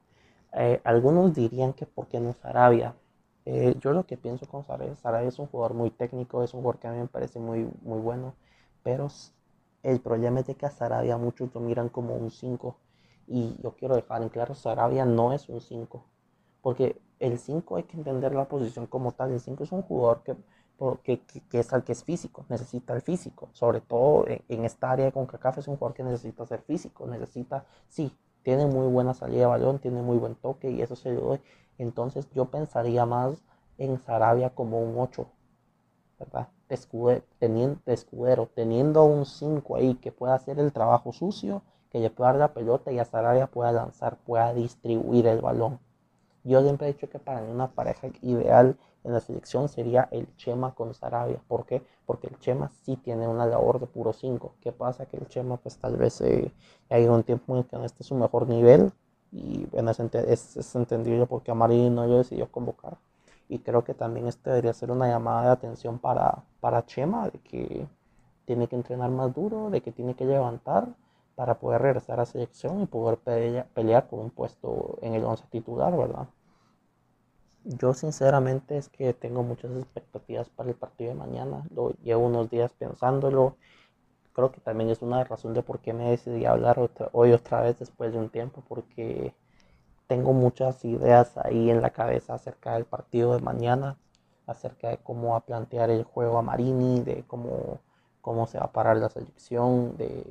Eh, 0.53 0.79
algunos 0.83 1.33
dirían 1.33 1.73
que 1.73 1.85
por 1.85 2.07
qué 2.07 2.19
no 2.19 2.33
Sarabia. 2.33 2.95
Eh, 3.45 3.75
yo 3.79 3.91
lo 3.91 4.05
que 4.05 4.15
pienso 4.15 4.45
con 4.47 4.63
Sarabia, 4.63 4.95
Sarabia 4.95 5.29
es 5.29 5.39
un 5.39 5.47
jugador 5.47 5.73
muy 5.75 5.89
técnico, 5.89 6.43
es 6.43 6.53
un 6.53 6.61
jugador 6.61 6.79
que 6.79 6.87
a 6.87 6.91
mí 6.91 6.99
me 6.99 7.07
parece 7.07 7.39
muy, 7.39 7.69
muy 7.81 7.99
bueno, 7.99 8.35
pero 8.83 9.07
el 9.81 9.99
problema 9.99 10.41
es 10.41 10.47
de 10.47 10.55
que 10.55 10.65
a 10.65 10.71
Sarabia 10.71 11.17
muchos 11.17 11.53
lo 11.53 11.61
miran 11.61 11.89
como 11.89 12.15
un 12.15 12.31
5 12.31 12.75
y 13.27 13.55
yo 13.61 13.75
quiero 13.75 13.95
dejar 13.95 14.21
en 14.21 14.29
claro, 14.29 14.53
Sarabia 14.53 15.05
no 15.05 15.33
es 15.33 15.49
un 15.49 15.61
5, 15.61 16.05
porque 16.61 17.01
el 17.19 17.39
5 17.39 17.77
hay 17.77 17.83
que 17.83 17.97
entender 17.97 18.33
la 18.33 18.47
posición 18.47 18.85
como 18.87 19.13
tal. 19.13 19.31
El 19.31 19.39
5 19.39 19.63
es 19.63 19.71
un 19.71 19.81
jugador 19.81 20.23
que, 20.23 20.35
que, 21.49 21.59
es 21.59 21.73
al 21.73 21.83
que 21.83 21.93
es 21.93 22.03
físico, 22.03 22.45
necesita 22.49 22.93
el 22.93 23.01
físico. 23.01 23.49
Sobre 23.53 23.81
todo 23.81 24.25
en, 24.27 24.65
esta 24.65 24.91
área 24.91 25.05
de 25.05 25.11
CONCACAF 25.11 25.59
es 25.59 25.67
un 25.67 25.77
jugador 25.77 25.95
que 25.95 26.03
necesita 26.03 26.45
ser 26.45 26.61
físico, 26.61 27.07
necesita, 27.07 27.65
sí, 27.87 28.15
tiene 28.43 28.65
muy 28.65 28.87
buena 28.87 29.13
salida 29.13 29.41
de 29.41 29.45
balón, 29.45 29.79
tiene 29.79 30.01
muy 30.01 30.17
buen 30.17 30.35
toque 30.35 30.69
y 30.69 30.81
eso 30.81 30.95
se 30.95 31.13
doy. 31.13 31.39
Entonces 31.77 32.29
yo 32.31 32.45
pensaría 32.45 33.05
más 33.05 33.41
en 33.77 33.99
Sarabia 33.99 34.49
como 34.49 34.81
un 34.81 34.99
8, 34.99 35.25
¿verdad? 36.19 36.49
Escudero, 36.73 37.23
teniendo, 37.39 37.79
escudero, 37.85 38.49
teniendo 38.53 39.03
un 39.05 39.25
5 39.25 39.75
ahí 39.75 39.95
que 39.95 40.11
pueda 40.11 40.35
hacer 40.35 40.59
el 40.59 40.73
trabajo 40.73 41.13
sucio, 41.13 41.61
que 41.91 41.99
le 41.99 42.09
pueda 42.09 42.31
dar 42.31 42.39
la 42.39 42.53
pelota 42.53 42.91
y 42.91 42.99
a 42.99 43.05
Sarabia 43.05 43.47
pueda 43.47 43.71
lanzar, 43.71 44.17
pueda 44.17 44.53
distribuir 44.53 45.27
el 45.27 45.41
balón. 45.41 45.79
Yo 46.43 46.61
siempre 46.61 46.87
he 46.89 46.93
dicho 46.93 47.09
que 47.09 47.19
para 47.19 47.41
mí 47.41 47.51
una 47.51 47.71
pareja 47.71 48.07
ideal 48.21 48.77
en 49.03 49.13
la 49.13 49.19
selección 49.19 49.69
sería 49.69 50.07
el 50.11 50.27
Chema 50.35 50.73
con 50.73 50.93
Sarabia. 50.93 51.39
¿Por 51.47 51.65
qué? 51.65 51.81
Porque 52.05 52.27
el 52.27 52.37
Chema 52.39 52.69
sí 52.83 52.97
tiene 52.97 53.27
una 53.27 53.45
labor 53.45 53.79
de 53.79 53.87
puro 53.87 54.13
5. 54.13 54.55
¿Qué 54.61 54.71
pasa? 54.71 55.05
Que 55.05 55.17
el 55.17 55.27
Chema 55.27 55.57
pues 55.57 55.77
tal 55.77 55.97
vez 55.97 56.19
eh, 56.21 56.51
hay 56.89 57.05
un 57.05 57.23
tiempo 57.23 57.53
en 57.53 57.59
el 57.59 57.65
que 57.65 57.77
no 57.77 57.85
esté 57.85 58.03
su 58.03 58.15
mejor 58.15 58.47
nivel 58.47 58.91
y 59.31 59.65
bueno, 59.71 59.91
es, 59.91 60.57
es, 60.57 60.75
entendible 60.75 61.25
porque 61.25 61.51
a 61.51 61.55
Marín 61.55 61.95
no 61.95 62.05
lo 62.05 62.17
decidió 62.19 62.51
convocar. 62.51 62.97
Y 63.49 63.59
creo 63.59 63.83
que 63.83 63.93
también 63.93 64.27
este 64.27 64.49
debería 64.49 64.73
ser 64.73 64.91
una 64.91 65.07
llamada 65.07 65.43
de 65.43 65.51
atención 65.51 65.99
para, 65.99 66.43
para 66.59 66.85
Chema, 66.85 67.29
de 67.29 67.39
que 67.39 67.87
tiene 68.45 68.67
que 68.67 68.75
entrenar 68.75 69.09
más 69.09 69.33
duro, 69.33 69.69
de 69.69 69.81
que 69.81 69.91
tiene 69.91 70.15
que 70.15 70.25
levantar 70.25 70.87
para 71.35 71.59
poder 71.59 71.81
regresar 71.81 72.19
a 72.19 72.25
selección 72.25 72.81
y 72.81 72.85
poder 72.85 73.17
pelear, 73.17 74.07
por 74.07 74.19
un 74.19 74.29
puesto 74.29 74.99
en 75.01 75.13
el 75.13 75.23
11 75.23 75.45
titular, 75.49 75.95
¿verdad? 75.95 76.27
Yo 77.63 77.93
sinceramente 77.93 78.77
es 78.77 78.89
que 78.89 79.13
tengo 79.13 79.41
muchas 79.41 79.71
expectativas 79.71 80.49
para 80.49 80.69
el 80.69 80.75
partido 80.75 81.09
de 81.09 81.15
mañana. 81.15 81.63
Lo 81.73 81.93
llevo 82.03 82.25
unos 82.27 82.49
días 82.49 82.73
pensándolo. 82.73 83.55
Creo 84.33 84.51
que 84.51 84.59
también 84.59 84.89
es 84.89 85.01
una 85.01 85.23
razón 85.23 85.53
de 85.53 85.63
por 85.63 85.79
qué 85.79 85.93
me 85.93 86.09
decidí 86.09 86.45
hablar 86.45 86.89
hoy 87.13 87.31
otra 87.31 87.61
vez 87.61 87.79
después 87.79 88.11
de 88.11 88.19
un 88.19 88.29
tiempo, 88.29 88.63
porque 88.67 89.33
tengo 90.13 90.31
muchas 90.31 90.85
ideas 90.85 91.35
ahí 91.39 91.71
en 91.71 91.81
la 91.81 91.89
cabeza 91.89 92.35
acerca 92.35 92.75
del 92.75 92.85
partido 92.85 93.33
de 93.33 93.41
mañana, 93.41 93.97
acerca 94.45 94.89
de 94.89 94.97
cómo 94.99 95.29
va 95.29 95.37
a 95.37 95.45
plantear 95.45 95.89
el 95.89 96.03
juego 96.03 96.37
a 96.37 96.43
Marini, 96.43 97.01
de 97.01 97.23
cómo, 97.25 97.79
cómo 98.21 98.45
se 98.45 98.59
va 98.59 98.65
a 98.65 98.71
parar 98.71 98.97
la 98.97 99.09
selección, 99.09 99.97
de 99.97 100.23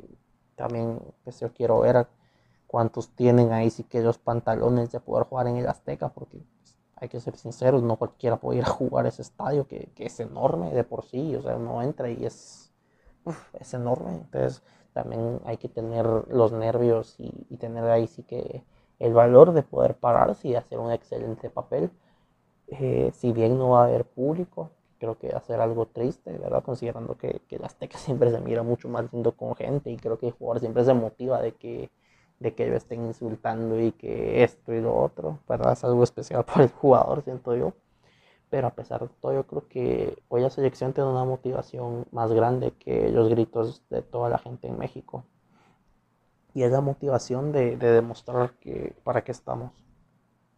también 0.54 1.00
pues 1.24 1.40
yo 1.40 1.52
quiero 1.52 1.80
ver 1.80 2.06
cuántos 2.68 3.08
tienen 3.16 3.52
ahí 3.52 3.70
sí 3.70 3.82
que 3.82 4.02
los 4.02 4.18
pantalones 4.18 4.92
de 4.92 5.00
poder 5.00 5.26
jugar 5.26 5.48
en 5.48 5.56
el 5.56 5.66
Azteca, 5.66 6.10
porque 6.10 6.38
pues, 6.38 6.78
hay 6.94 7.08
que 7.08 7.18
ser 7.18 7.36
sinceros, 7.36 7.82
no 7.82 7.96
cualquiera 7.96 8.36
puede 8.36 8.60
ir 8.60 8.64
a 8.64 8.70
jugar 8.70 9.06
ese 9.06 9.22
estadio 9.22 9.66
que, 9.66 9.90
es 9.96 10.20
enorme 10.20 10.70
de 10.70 10.84
por 10.84 11.04
sí, 11.06 11.34
o 11.34 11.42
sea, 11.42 11.56
uno 11.56 11.82
entra 11.82 12.08
y 12.08 12.24
es, 12.24 12.72
es 13.58 13.74
enorme, 13.74 14.12
entonces 14.14 14.62
también 14.92 15.40
hay 15.44 15.56
que 15.56 15.68
tener 15.68 16.06
los 16.28 16.52
nervios 16.52 17.16
y, 17.18 17.56
tener 17.56 17.82
ahí 17.84 18.06
sí 18.06 18.22
que 18.22 18.62
el 18.98 19.12
valor 19.14 19.52
de 19.52 19.62
poder 19.62 19.96
pararse 19.96 20.48
y 20.48 20.54
hacer 20.54 20.78
un 20.78 20.92
excelente 20.92 21.50
papel. 21.50 21.90
Eh, 22.68 23.10
si 23.14 23.32
bien 23.32 23.58
no 23.58 23.70
va 23.70 23.82
a 23.82 23.86
haber 23.86 24.04
público, 24.04 24.70
creo 24.98 25.18
que 25.18 25.34
hacer 25.34 25.60
algo 25.60 25.86
triste, 25.86 26.38
¿verdad? 26.38 26.62
Considerando 26.62 27.16
que, 27.16 27.40
que 27.48 27.56
el 27.56 27.64
Azteca 27.64 27.98
siempre 27.98 28.30
se 28.30 28.40
mira 28.40 28.62
mucho 28.62 28.88
más 28.88 29.12
lindo 29.12 29.32
con 29.32 29.54
gente 29.56 29.90
y 29.90 29.96
creo 29.96 30.18
que 30.18 30.28
el 30.28 30.32
jugador 30.32 30.60
siempre 30.60 30.84
se 30.84 30.94
motiva 30.94 31.42
de 31.42 31.52
que, 31.52 31.90
de 32.38 32.54
que 32.54 32.68
lo 32.68 32.76
estén 32.76 33.06
insultando 33.06 33.80
y 33.80 33.92
que 33.92 34.44
esto 34.44 34.72
y 34.72 34.80
lo 34.80 34.96
otro, 34.96 35.40
¿verdad? 35.48 35.72
Es 35.72 35.84
algo 35.84 36.04
especial 36.04 36.44
para 36.46 36.64
el 36.64 36.70
jugador, 36.70 37.22
siento 37.24 37.56
yo. 37.56 37.72
Pero 38.50 38.68
a 38.68 38.74
pesar 38.74 39.00
de 39.00 39.08
todo, 39.20 39.32
yo 39.32 39.46
creo 39.46 39.66
que 39.68 40.22
hoy 40.28 40.42
la 40.42 40.50
selección 40.50 40.92
tiene 40.92 41.10
una 41.10 41.24
motivación 41.24 42.06
más 42.12 42.32
grande 42.32 42.72
que 42.78 43.08
los 43.10 43.28
gritos 43.28 43.82
de 43.90 44.02
toda 44.02 44.28
la 44.28 44.38
gente 44.38 44.68
en 44.68 44.78
México. 44.78 45.24
Y 46.54 46.62
es 46.62 46.70
la 46.70 46.80
motivación 46.80 47.52
de, 47.52 47.76
de 47.76 47.90
demostrar 47.92 48.52
que 48.58 48.94
para 49.04 49.24
qué 49.24 49.32
estamos, 49.32 49.72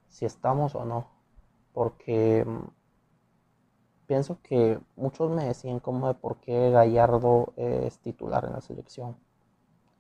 si 0.09 0.25
estamos 0.25 0.75
o 0.75 0.85
no. 0.85 1.07
Porque 1.73 2.45
pienso 4.07 4.39
que 4.43 4.79
muchos 4.97 5.31
me 5.31 5.45
decían 5.45 5.81
como 5.81 6.09
de 6.09 6.15
por 6.15 6.37
qué 6.39 6.71
Gallardo 6.71 7.53
es 7.57 7.99
titular 7.99 8.45
en 8.45 8.53
la 8.53 8.61
selección. 8.61 9.17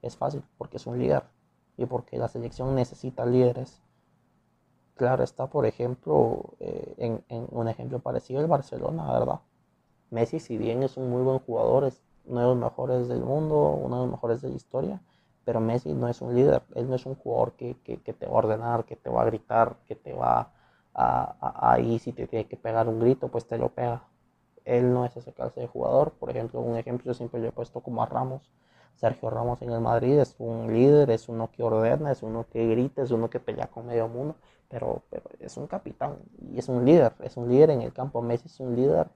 Es 0.03 0.17
fácil, 0.17 0.43
porque 0.59 0.77
es 0.77 0.87
un 0.87 0.99
líder 0.99 1.25
y 1.77 1.87
porque 1.87 2.19
la 2.19 2.29
selección 2.29 2.75
necesita 2.75 3.27
líderes. 3.27 3.81
Claro 4.97 5.25
está, 5.25 5.49
por 5.49 5.67
ejemplo, 5.67 6.55
eh, 6.61 7.23
en, 7.29 7.49
un 7.51 7.69
ejemplo 7.69 7.99
parecido 7.99 8.41
el 8.41 8.47
Barcelona, 8.47 9.13
¿verdad? 9.13 9.41
Messi, 10.11 10.39
si 10.39 10.57
bien 10.57 10.83
es 10.83 10.97
un 10.97 11.11
muy 11.11 11.23
buen 11.23 11.41
jugador, 11.41 11.85
es 11.85 12.01
uno 12.27 12.41
de 12.41 12.47
los 12.47 12.57
mejores 12.57 13.09
del 13.09 13.21
mundo, 13.21 13.71
uno 13.71 13.97
de 13.97 14.03
los 14.03 14.11
mejores 14.13 14.41
de 14.41 14.51
la 14.51 14.55
historia, 14.55 15.03
pero 15.45 15.61
Messi 15.61 15.93
no 15.93 16.09
es 16.09 16.21
un 16.23 16.35
líder, 16.35 16.63
él 16.75 16.89
no 16.89 16.97
es 16.97 17.07
un 17.07 17.15
jugador 17.15 17.53
que, 17.53 17.77
que 17.83 18.13
te 18.13 18.27
va 18.27 18.33
a 18.33 18.39
ordenar, 18.39 18.85
que 18.85 18.97
te 18.97 19.11
va 19.11 19.23
a 19.23 19.25
gritar, 19.27 19.77
que 19.87 19.95
te 19.95 20.13
va 20.13 20.41
a 20.41 20.51
ahí 20.95 21.99
si 21.99 22.13
te 22.13 22.27
tiene 22.27 22.47
que 22.47 22.57
pegar 22.57 22.89
un 22.89 23.01
grito, 23.01 23.29
pues 23.29 23.47
te 23.47 23.59
lo 23.59 23.69
pega. 23.71 24.05
él 24.65 24.93
no 24.93 25.05
es 25.05 25.17
ese 25.17 25.33
clase 25.33 25.61
de 25.61 25.67
jugador. 25.67 26.13
Por 26.13 26.31
ejemplo, 26.31 26.61
un 26.61 26.77
ejemplo 26.77 27.07
yo 27.07 27.15
siempre 27.15 27.41
le 27.41 27.49
he 27.49 27.53
puesto 27.53 27.81
como 27.81 28.03
a 28.03 28.07
Ramos. 28.07 28.51
Sergio 28.97 29.29
Ramos 29.31 29.61
en 29.63 29.71
el 29.73 29.81
Madrid 29.81 30.19
es 30.21 30.37
un 30.39 30.73
líder, 30.73 31.11
es 31.11 31.29
uno 31.29 31.51
que 31.51 31.63
ordena, 31.65 32.13
es 32.13 32.23
uno 32.23 32.47
que 32.51 32.67
grita, 32.69 33.03
es 33.03 33.11
uno 33.11 33.29
que 33.29 33.41
pelea 33.41 33.67
con 33.67 33.87
medio 33.87 34.09
mundo, 34.09 34.37
pero, 34.69 35.03
pero 35.11 35.25
es 35.41 35.57
un 35.57 35.67
capitán 35.67 36.17
y 36.41 36.59
es 36.59 36.69
un 36.69 36.85
líder, 36.85 37.13
es 37.21 37.37
un 37.37 37.49
líder 37.49 37.71
en 37.71 37.83
el 37.83 37.93
campo. 37.93 38.23
Messi 38.23 38.47
es 38.47 38.61
un 38.61 38.77
líder 38.77 39.09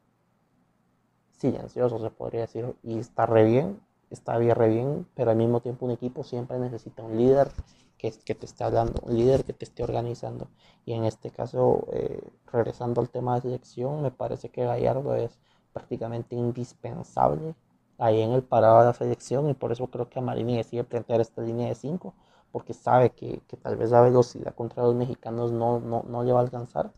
silencioso, 1.30 1.98
se 2.00 2.10
podría 2.10 2.42
decir, 2.42 2.74
y 2.82 2.98
está 2.98 3.24
re 3.26 3.44
bien, 3.44 3.80
está 4.10 4.38
bien 4.38 4.54
re 4.54 4.68
bien, 4.68 5.06
pero 5.14 5.30
al 5.30 5.36
mismo 5.36 5.60
tiempo 5.60 5.86
un 5.86 5.92
equipo 5.92 6.24
siempre 6.24 6.58
necesita 6.58 7.02
un 7.02 7.16
líder 7.16 7.50
que, 7.98 8.12
que 8.12 8.34
te 8.34 8.46
esté 8.46 8.64
hablando, 8.64 9.00
un 9.02 9.16
líder 9.16 9.44
que 9.44 9.52
te 9.52 9.64
esté 9.64 9.82
organizando. 9.82 10.48
Y 10.84 10.94
en 10.94 11.04
este 11.04 11.30
caso, 11.30 11.86
eh, 11.92 12.22
regresando 12.52 13.00
al 13.00 13.10
tema 13.10 13.34
de 13.34 13.42
selección, 13.42 14.02
me 14.02 14.10
parece 14.10 14.48
que 14.50 14.64
Gallardo 14.64 15.14
es 15.16 15.38
prácticamente 15.72 16.34
indispensable 16.36 17.54
ahí 17.98 18.20
en 18.22 18.32
el 18.32 18.42
parado 18.42 18.80
de 18.80 18.86
la 18.86 18.94
selección 18.94 19.50
y 19.50 19.54
por 19.54 19.72
eso 19.72 19.86
creo 19.88 20.08
que 20.08 20.18
a 20.18 20.22
Marini 20.22 20.56
decide 20.56 20.84
plantear 20.84 21.20
esta 21.20 21.42
línea 21.42 21.68
de 21.68 21.74
5 21.74 22.14
porque 22.52 22.72
sabe 22.74 23.10
que, 23.10 23.40
que, 23.48 23.56
tal 23.56 23.76
vez 23.76 23.90
la 23.90 24.00
velocidad 24.00 24.54
contra 24.54 24.82
los 24.84 24.94
mexicanos 24.94 25.52
no, 25.52 25.80
no, 25.80 26.04
no 26.08 26.22
le 26.22 26.32
va 26.32 26.40
a 26.40 26.42
alcanzar, 26.42 26.92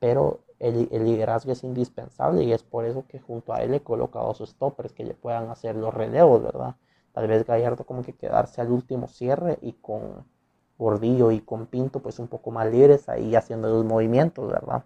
pero 0.00 0.40
el, 0.60 0.88
liderazgo 0.90 1.52
es 1.52 1.62
indispensable 1.64 2.42
y 2.42 2.52
es 2.52 2.62
por 2.62 2.84
eso 2.84 3.04
que 3.06 3.20
junto 3.20 3.52
a 3.52 3.62
él 3.62 3.74
he 3.74 3.80
colocado 3.80 4.34
sus 4.34 4.50
stoppers 4.50 4.92
que 4.92 5.04
le 5.04 5.14
puedan 5.14 5.50
hacer 5.50 5.76
los 5.76 5.94
relevos, 5.94 6.42
¿verdad? 6.42 6.74
Tal 7.12 7.28
vez 7.28 7.46
Gallardo 7.46 7.84
como 7.84 8.02
que 8.02 8.14
quedarse 8.14 8.60
al 8.60 8.70
último 8.70 9.08
cierre 9.08 9.58
y 9.62 9.72
con 9.74 10.26
Gordillo 10.78 11.30
y 11.30 11.40
con 11.40 11.66
Pinto 11.66 12.00
pues 12.00 12.18
un 12.18 12.28
poco 12.28 12.50
más 12.50 12.70
libres 12.70 13.08
ahí 13.08 13.34
haciendo 13.34 13.68
los 13.68 13.84
movimientos, 13.84 14.48
¿verdad? 14.48 14.84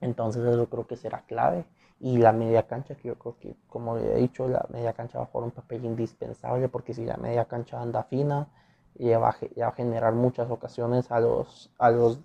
Entonces 0.00 0.44
eso 0.44 0.66
creo 0.68 0.86
que 0.86 0.96
será 0.96 1.24
clave. 1.26 1.64
Y 2.00 2.18
la 2.18 2.32
media 2.32 2.66
cancha, 2.66 2.94
que 2.94 3.08
yo 3.08 3.14
creo 3.14 3.36
que, 3.38 3.56
como 3.68 3.96
he 3.96 4.16
dicho, 4.16 4.48
la 4.48 4.66
media 4.70 4.92
cancha 4.92 5.18
va 5.18 5.24
a 5.24 5.26
jugar 5.28 5.46
un 5.46 5.52
papel 5.52 5.84
indispensable 5.84 6.68
porque 6.68 6.92
si 6.92 7.04
la 7.04 7.16
media 7.16 7.46
cancha 7.46 7.80
anda 7.80 8.02
fina, 8.02 8.48
ya 8.96 9.18
va, 9.18 9.30
a 9.30 9.70
generar 9.72 10.12
muchas 10.12 10.50
ocasiones 10.50 11.10
a 11.10 11.20
los, 11.20 11.70
a 11.78 11.90
los 11.90 12.20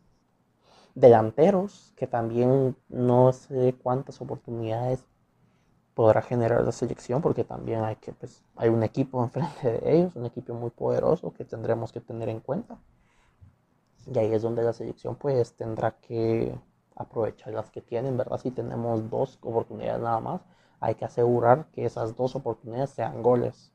delanteros, 0.99 1.93
que 1.95 2.07
también 2.07 2.75
no 2.89 3.31
sé 3.31 3.73
cuántas 3.81 4.19
oportunidades 4.21 5.05
podrá 5.93 6.21
generar 6.21 6.63
la 6.63 6.71
selección, 6.71 7.21
porque 7.21 7.43
también 7.43 7.83
hay, 7.83 7.95
que, 7.97 8.13
pues, 8.13 8.43
hay 8.55 8.69
un 8.69 8.83
equipo 8.83 9.23
enfrente 9.23 9.79
de 9.79 9.95
ellos, 9.95 10.15
un 10.15 10.25
equipo 10.25 10.53
muy 10.53 10.69
poderoso 10.69 11.33
que 11.33 11.45
tendremos 11.45 11.91
que 11.91 12.01
tener 12.01 12.29
en 12.29 12.39
cuenta. 12.41 12.77
Y 14.13 14.17
ahí 14.17 14.33
es 14.33 14.41
donde 14.41 14.63
la 14.63 14.73
selección 14.73 15.15
pues 15.15 15.53
tendrá 15.53 15.91
que 15.91 16.57
aprovechar 16.95 17.53
las 17.53 17.69
que 17.69 17.81
tienen, 17.81 18.17
¿verdad? 18.17 18.39
Si 18.39 18.49
tenemos 18.49 19.09
dos 19.09 19.37
oportunidades 19.41 20.01
nada 20.01 20.19
más, 20.19 20.41
hay 20.79 20.95
que 20.95 21.05
asegurar 21.05 21.67
que 21.73 21.85
esas 21.85 22.15
dos 22.15 22.35
oportunidades 22.35 22.89
sean 22.89 23.21
goles. 23.21 23.71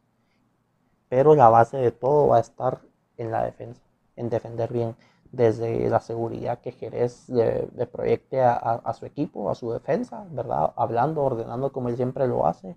Pero 1.08 1.34
la 1.34 1.48
base 1.48 1.76
de 1.76 1.92
todo 1.92 2.28
va 2.28 2.38
a 2.38 2.40
estar 2.40 2.80
en 3.16 3.30
la 3.30 3.44
defensa, 3.44 3.82
en 4.16 4.28
defender 4.28 4.72
bien 4.72 4.96
desde 5.36 5.88
la 5.88 6.00
seguridad 6.00 6.60
que 6.60 6.72
Jerez 6.72 7.28
le, 7.28 7.86
proyecte 7.86 8.42
a, 8.42 8.92
su 8.94 9.06
equipo, 9.06 9.50
a 9.50 9.54
su 9.54 9.72
defensa, 9.72 10.26
¿verdad? 10.30 10.72
Hablando, 10.76 11.22
ordenando 11.22 11.72
como 11.72 11.88
él 11.88 11.96
siempre 11.96 12.26
lo 12.26 12.46
hace. 12.46 12.76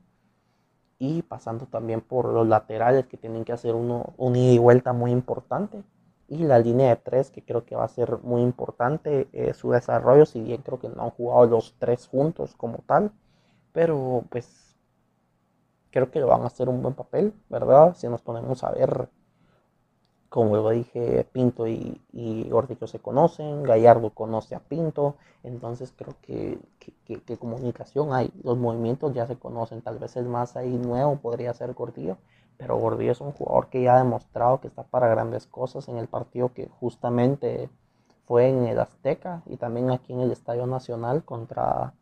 Y 1.00 1.22
pasando 1.22 1.68
también 1.68 2.02
por 2.02 2.26
los 2.26 2.48
laterales 2.48 3.06
que 3.08 3.18
tienen 3.18 3.46
que 3.46 3.54
hacer 3.54 3.76
uno, 3.76 4.14
un 4.18 4.36
ida 4.36 4.54
y 4.54 4.58
vuelta 4.58 4.94
muy 4.94 5.12
importante. 5.12 5.84
Y 6.28 6.40
la 6.40 6.60
línea 6.60 6.90
de 6.90 6.96
tres 6.98 7.32
que 7.32 7.44
creo 7.44 7.66
que 7.66 7.76
va 7.76 7.86
a 7.86 7.88
ser 7.88 8.20
muy 8.24 8.42
importante 8.42 9.30
eh, 9.32 9.54
su 9.54 9.72
desarrollo, 9.72 10.26
si 10.26 10.42
bien 10.42 10.62
creo 10.62 10.80
que 10.80 10.90
no 10.90 11.04
han 11.04 11.12
jugado 11.12 11.46
los 11.46 11.76
tres 11.80 12.08
juntos 12.08 12.56
como 12.56 12.80
tal. 12.88 13.12
Pero 13.74 14.24
pues 14.30 14.76
creo 15.92 16.12
que 16.12 16.20
lo 16.20 16.28
van 16.28 16.42
a 16.42 16.48
hacer 16.48 16.70
un 16.70 16.82
buen 16.82 16.96
papel, 16.96 17.34
¿verdad? 17.50 17.96
Si 17.96 18.08
nos 18.08 18.22
ponemos 18.22 18.64
a 18.64 18.72
ver 18.72 19.10
como 20.30 20.56
lo 20.58 20.70
dije, 20.72 21.26
Pinto 21.32 21.68
y, 21.68 22.02
y, 22.12 22.50
Gordillo 22.50 22.88
se 22.88 23.00
conocen, 23.00 23.64
Gallardo 23.64 24.10
conoce 24.10 24.56
a 24.56 24.60
Pinto, 24.60 25.16
entonces 25.44 25.94
creo 25.96 26.16
que, 26.22 26.60
que, 27.06 27.38
comunicación 27.38 28.14
hay, 28.14 28.32
los 28.44 28.58
movimientos 28.58 29.14
ya 29.14 29.26
se 29.26 29.38
conocen, 29.38 29.82
tal 29.82 30.00
vez 30.00 30.18
el 30.18 30.26
más 30.26 30.58
ahí 30.58 30.78
nuevo 30.78 31.18
podría 31.18 31.54
ser 31.54 31.74
Gordillo, 31.74 32.18
pero 32.58 32.78
Gordillo 32.78 33.12
es 33.14 33.22
un 33.22 33.32
jugador 33.32 33.70
que 33.70 33.84
ya 33.84 33.96
ha 33.96 34.04
demostrado 34.04 34.60
que 34.60 34.68
está 34.68 34.84
para 34.84 35.08
grandes 35.08 35.48
cosas 35.48 35.88
en 35.88 35.98
el 35.98 36.08
partido 36.08 36.54
que 36.54 36.68
justamente 36.80 37.70
fue 38.26 38.50
en 38.50 38.66
el 38.68 38.80
Azteca 38.80 39.44
y 39.46 39.56
también 39.58 39.92
aquí 39.92 40.12
en 40.12 40.20
el 40.20 40.32
Estadio 40.32 40.68
Nacional 40.68 41.24
contra, 41.24 41.94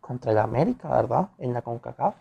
contra 0.00 0.32
el 0.32 0.38
América, 0.38 0.88
¿verdad? 0.88 1.28
En 1.38 1.52
la 1.52 1.62
CONCACAF, 1.62 2.16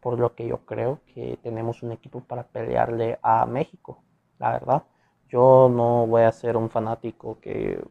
por 0.00 0.18
lo 0.18 0.34
que 0.34 0.48
yo 0.48 0.58
creo 0.66 0.98
que 1.14 1.38
tenemos 1.42 1.84
un 1.84 1.92
equipo 1.92 2.20
para 2.20 2.42
pelearle 2.44 3.20
a 3.22 3.46
México 3.46 4.02
la 4.38 4.52
verdad. 4.52 4.84
Yo 5.28 5.68
no 5.68 6.06
voy 6.06 6.22
a 6.22 6.32
ser 6.32 6.56
un 6.56 6.70
fanático 6.70 7.38
que, 7.40 7.82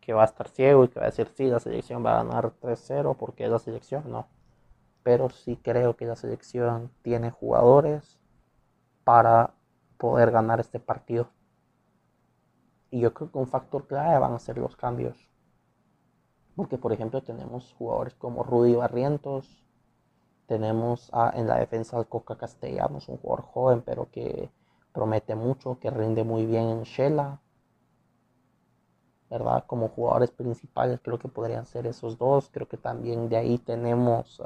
que 0.00 0.12
va 0.12 0.22
a 0.22 0.26
estar 0.26 0.48
ciego 0.48 0.84
y 0.84 0.88
que 0.88 1.00
va 1.00 1.06
a 1.06 1.10
decir, 1.10 1.28
sí, 1.34 1.46
la 1.46 1.60
selección 1.60 2.04
va 2.04 2.12
a 2.20 2.24
ganar 2.24 2.52
3-0 2.60 3.16
porque 3.16 3.44
es 3.44 3.50
la 3.50 3.58
selección, 3.58 4.04
no. 4.10 4.28
Pero 5.02 5.28
sí 5.30 5.58
creo 5.62 5.96
que 5.96 6.06
la 6.06 6.16
selección 6.16 6.90
tiene 7.02 7.30
jugadores 7.30 8.18
para 9.04 9.54
poder 9.98 10.30
ganar 10.30 10.60
este 10.60 10.80
partido. 10.80 11.28
Y 12.90 13.00
yo 13.00 13.12
creo 13.12 13.30
que 13.32 13.38
un 13.38 13.48
factor 13.48 13.86
clave 13.86 14.18
van 14.18 14.34
a 14.34 14.38
ser 14.38 14.56
los 14.58 14.76
cambios. 14.76 15.28
Porque, 16.54 16.78
por 16.78 16.92
ejemplo, 16.92 17.22
tenemos 17.22 17.74
jugadores 17.76 18.14
como 18.14 18.44
Rudy 18.44 18.74
Barrientos, 18.74 19.64
tenemos 20.46 21.10
en 21.34 21.48
la 21.48 21.58
defensa 21.58 21.96
al 21.96 22.06
Coca 22.06 22.36
Castellanos, 22.36 23.08
un 23.08 23.16
jugador 23.16 23.44
joven, 23.44 23.82
pero 23.82 24.10
que 24.10 24.50
promete 24.94 25.34
mucho, 25.34 25.78
que 25.80 25.90
rinde 25.90 26.24
muy 26.24 26.46
bien 26.46 26.70
en 26.70 26.82
Shela. 26.84 27.40
¿Verdad? 29.28 29.64
Como 29.66 29.88
jugadores 29.88 30.30
principales 30.30 30.98
creo 31.02 31.18
que 31.18 31.28
podrían 31.28 31.66
ser 31.66 31.86
esos 31.86 32.16
dos. 32.16 32.48
Creo 32.50 32.66
que 32.66 32.78
también 32.78 33.28
de 33.28 33.36
ahí 33.36 33.58
tenemos 33.58 34.40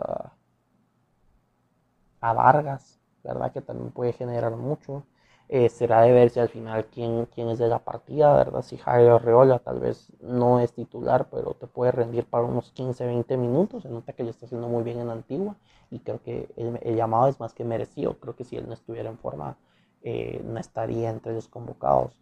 a 2.21 2.33
Vargas, 2.33 3.01
¿verdad? 3.25 3.53
Que 3.53 3.61
también 3.61 3.91
puede 3.91 4.13
generar 4.13 4.55
mucho. 4.57 5.05
Eh, 5.49 5.69
será 5.71 6.03
de 6.03 6.13
ver 6.13 6.29
si 6.31 6.41
al 6.41 6.49
final 6.51 6.87
quién, 6.87 7.25
quién 7.27 7.49
es 7.49 7.59
de 7.59 7.69
la 7.69 7.79
partida, 7.79 8.35
¿verdad? 8.37 8.63
Si 8.63 8.77
Jairo 8.77 9.17
Arreola 9.17 9.59
tal 9.61 9.81
vez 9.81 10.13
no 10.21 10.61
es 10.61 10.73
titular, 10.75 11.29
pero 11.31 11.55
te 11.55 11.67
puede 11.67 11.91
rendir 11.93 12.27
para 12.27 12.45
unos 12.45 12.71
15, 12.73 13.07
20 13.07 13.37
minutos. 13.39 13.83
Se 13.85 13.89
nota 13.89 14.13
que 14.13 14.25
lo 14.25 14.31
está 14.31 14.45
haciendo 14.47 14.69
muy 14.69 14.83
bien 14.85 15.01
en 15.01 15.09
Antigua 15.11 15.57
y 15.91 16.01
creo 16.01 16.23
que 16.23 16.49
el, 16.57 16.79
el 16.83 16.97
llamado 16.97 17.29
es 17.29 17.41
más 17.41 17.55
que 17.55 17.65
merecido. 17.65 18.19
Creo 18.21 18.37
que 18.37 18.45
si 18.45 18.57
él 18.57 18.67
no 18.69 18.75
estuviera 18.75 19.09
en 19.09 19.19
forma 19.19 19.57
eh, 20.03 20.41
no 20.45 20.59
estaría 20.59 21.11
entre 21.11 21.33
los 21.35 21.49
convocados. 21.49 22.13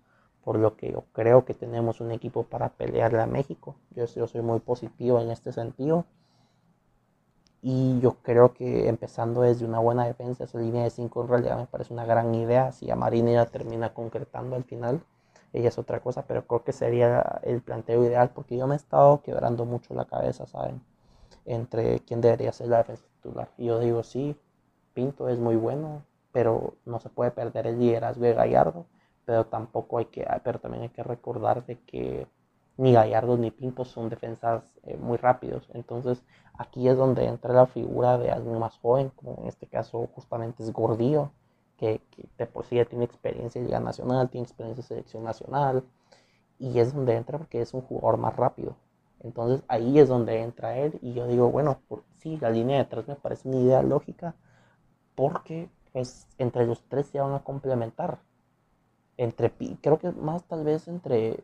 Por 0.44 0.58
lo 0.58 0.76
que 0.76 0.92
yo 0.92 1.04
creo 1.12 1.44
que 1.44 1.54
tenemos 1.54 2.00
un 2.00 2.12
equipo 2.12 2.44
para 2.44 2.68
pelearle 2.70 3.20
a 3.20 3.26
México. 3.26 3.76
Yo, 3.94 4.06
soy 4.06 4.42
muy 4.42 4.60
positivo 4.60 5.20
en 5.20 5.30
este 5.30 5.52
sentido. 5.52 6.04
Y 7.62 7.98
yo 8.00 8.14
creo 8.22 8.54
que 8.54 8.88
empezando 8.88 9.42
desde 9.42 9.64
una 9.64 9.80
buena 9.80 10.06
defensa, 10.06 10.44
esa 10.44 10.58
línea 10.58 10.84
de 10.84 10.90
5 10.90 11.22
en 11.22 11.28
realidad 11.28 11.58
me 11.58 11.66
parece 11.66 11.92
una 11.92 12.04
gran 12.04 12.32
idea. 12.34 12.70
Si 12.70 12.90
a 12.90 12.96
Marina 12.96 13.32
ya 13.32 13.46
termina 13.46 13.92
concretando 13.92 14.54
al 14.54 14.62
final, 14.62 15.02
ella 15.52 15.68
es 15.68 15.78
otra 15.78 16.00
cosa, 16.00 16.26
pero 16.26 16.46
creo 16.46 16.62
que 16.62 16.72
sería 16.72 17.40
el 17.42 17.62
planteo 17.62 18.04
ideal 18.04 18.30
porque 18.30 18.56
yo 18.56 18.66
me 18.66 18.74
he 18.74 18.76
estado 18.76 19.22
quebrando 19.22 19.64
mucho 19.64 19.94
la 19.94 20.04
cabeza, 20.04 20.46
¿saben? 20.46 20.80
Entre 21.44 22.00
quién 22.00 22.20
debería 22.20 22.52
ser 22.52 22.68
la 22.68 22.78
defensa 22.78 23.04
titular. 23.16 23.50
Y 23.56 23.66
yo 23.66 23.80
digo, 23.80 24.02
sí, 24.02 24.36
Pinto 24.94 25.28
es 25.28 25.38
muy 25.38 25.56
bueno, 25.56 26.02
pero 26.37 26.75
no 26.85 27.01
se 27.01 27.09
puede 27.09 27.31
perder 27.31 27.66
el 27.66 27.79
liderazgo 27.79 28.22
de 28.22 28.35
Gallardo, 28.35 28.85
pero 29.25 29.46
tampoco 29.46 29.96
hay 29.96 30.05
que, 30.05 30.29
pero 30.44 30.59
también 30.59 30.83
hay 30.83 30.90
que 30.90 31.03
recordar 31.03 31.64
de 31.64 31.81
que 31.81 32.27
ni 32.77 32.92
Gallardo 32.92 33.38
ni 33.38 33.51
Pinto 33.51 33.87
son 33.87 34.11
defensas 34.11 34.62
eh, 34.83 34.99
muy 34.99 35.16
rápidos, 35.16 35.66
entonces 35.72 36.22
aquí 36.59 36.90
es 36.90 36.99
donde 36.99 37.25
entra 37.25 37.55
la 37.55 37.66
figura 37.66 38.18
de 38.18 38.31
alguien 38.33 38.59
más 38.59 38.77
joven, 38.77 39.11
como 39.16 39.38
en 39.40 39.46
este 39.46 39.66
caso 39.66 40.11
justamente 40.14 40.62
es 40.62 40.75
Gordillo, 40.75 41.31
que, 41.79 42.03
que 42.37 42.44
por 42.44 42.66
sí 42.66 42.77
ya 42.77 42.85
tiene 42.85 43.07
experiencia 43.07 43.59
en 43.59 43.68
Liga 43.68 43.81
Nacional, 43.81 44.29
tiene 44.29 44.44
experiencia 44.44 44.83
en 44.83 44.88
Selección 44.88 45.25
Nacional, 45.25 45.85
y 46.59 46.79
es 46.81 46.92
donde 46.92 47.16
entra 47.16 47.38
porque 47.38 47.62
es 47.62 47.72
un 47.72 47.81
jugador 47.81 48.18
más 48.18 48.37
rápido. 48.37 48.77
Entonces 49.20 49.64
ahí 49.68 49.99
es 49.99 50.11
donde 50.11 50.42
entra 50.42 50.77
él 50.77 50.99
y 51.01 51.14
yo 51.14 51.27
digo, 51.27 51.51
bueno, 51.51 51.81
sí, 52.18 52.37
la 52.42 52.51
línea 52.51 52.77
de 52.77 52.85
tres 52.85 53.09
me 53.09 53.14
parece 53.16 53.49
una 53.49 53.57
idea 53.59 53.83
lógica 53.83 54.35
porque 55.14 55.70
pues 55.96 56.28
entre 56.37 56.66
los 56.66 56.82
tres 56.90 57.06
se 57.06 57.18
van 57.18 57.32
a 57.32 57.42
complementar. 57.42 58.18
Entre, 59.16 59.50
creo 59.80 59.98
que 59.98 60.12
más 60.12 60.44
tal 60.44 60.62
vez 60.62 60.88
entre, 60.88 61.42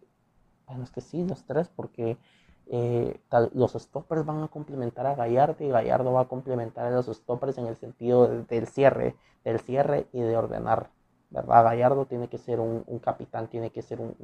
bueno, 0.67 0.85
es 0.85 0.91
que 0.91 1.01
sí, 1.01 1.25
los 1.27 1.45
tres, 1.45 1.71
porque 1.75 2.19
eh, 2.67 3.19
los 3.55 3.73
stoppers 3.73 4.27
van 4.27 4.43
a 4.43 4.49
complementar 4.49 5.07
a 5.07 5.15
Gallardo 5.15 5.65
y 5.65 5.71
Gallardo 5.71 6.13
va 6.13 6.21
a 6.21 6.29
complementar 6.29 6.85
a 6.85 6.91
los 6.91 7.07
stoppers 7.07 7.57
en 7.57 7.65
el 7.65 7.77
sentido 7.77 8.29
del, 8.29 8.67
cierre, 8.67 9.17
del 9.43 9.59
cierre 9.59 10.07
y 10.13 10.21
de 10.21 10.37
ordenar. 10.37 10.91
¿verdad? 11.31 11.65
Gallardo 11.65 12.05
tiene 12.05 12.29
que 12.29 12.37
ser 12.37 12.61
un, 12.61 12.85
capitán, 12.99 13.49
tiene 13.49 13.71
que 13.71 13.81
ser 13.81 14.03
un, 14.03 14.15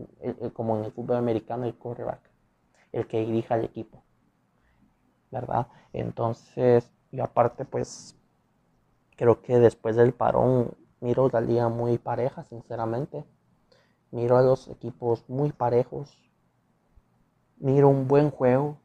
como 0.53 0.77
en 0.77 0.85
el 0.85 0.93
fútbol 0.93 1.17
americano, 1.17 1.65
el 1.65 1.75
quarterback, 1.75 2.21
el 2.93 3.07
que 3.07 3.25
dirija 3.25 3.55
al 3.55 3.65
equipo. 3.65 4.03
¿verdad? 5.31 5.69
Entonces, 5.95 6.93
y 7.13 7.21
aparte, 7.21 7.65
pues, 7.65 8.18
creo 9.19 9.43
que 9.43 9.59
después 9.59 9.97
del 9.97 10.15
parón 10.15 10.71
miro 11.01 11.29
la 11.29 11.41
liga 11.41 11.69
muy 11.69 11.99
pareja, 11.99 12.45
sinceramente. 12.45 13.25
Miro 14.13 14.39
a 14.39 14.43
los 14.43 14.69
equipos 14.69 15.29
muy 15.29 15.51
parejos. 15.51 16.17
Miro 17.59 17.89
un 17.89 18.07
buen 18.07 18.31
juego. 18.31 18.79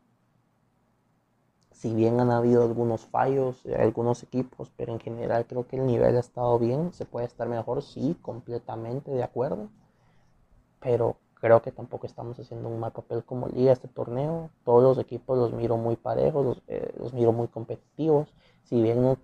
Si 1.72 1.94
bien 1.94 2.20
han 2.20 2.32
habido 2.32 2.64
algunos 2.64 3.06
fallos 3.06 3.64
de 3.64 3.76
algunos 3.76 4.24
equipos, 4.24 4.72
pero 4.76 4.94
en 4.94 5.00
general 5.00 5.46
creo 5.46 5.68
que 5.68 5.78
el 5.78 5.86
nivel 5.86 6.18
ha 6.18 6.22
estado 6.22 6.58
bien. 6.58 6.92
Se 6.94 7.06
puede 7.06 7.28
estar 7.28 7.48
mejor, 7.48 7.84
sí, 7.84 8.18
completamente 8.22 9.12
de 9.12 9.24
acuerdo. 9.24 9.70
Pero 10.80 11.18
creo 11.36 11.62
que 11.62 11.72
tampoco 11.72 12.08
estamos 12.08 12.40
haciendo 12.40 12.70
un 12.70 12.80
mal 12.80 12.92
papel 12.92 13.24
como 13.24 13.48
liga 13.50 13.72
este 13.72 13.88
torneo. 13.88 14.50
Todos 14.66 14.82
los 14.82 14.98
equipos 14.98 15.38
los 15.38 15.54
miro 15.54 15.78
muy 15.78 15.96
parejos, 15.96 16.44
los, 16.44 16.64
eh, 16.68 16.92
miro 17.14 17.34
muy 17.34 17.48
competitivos. 17.50 18.34
Si 18.64 18.82
bien 18.82 19.02
no, 19.02 19.18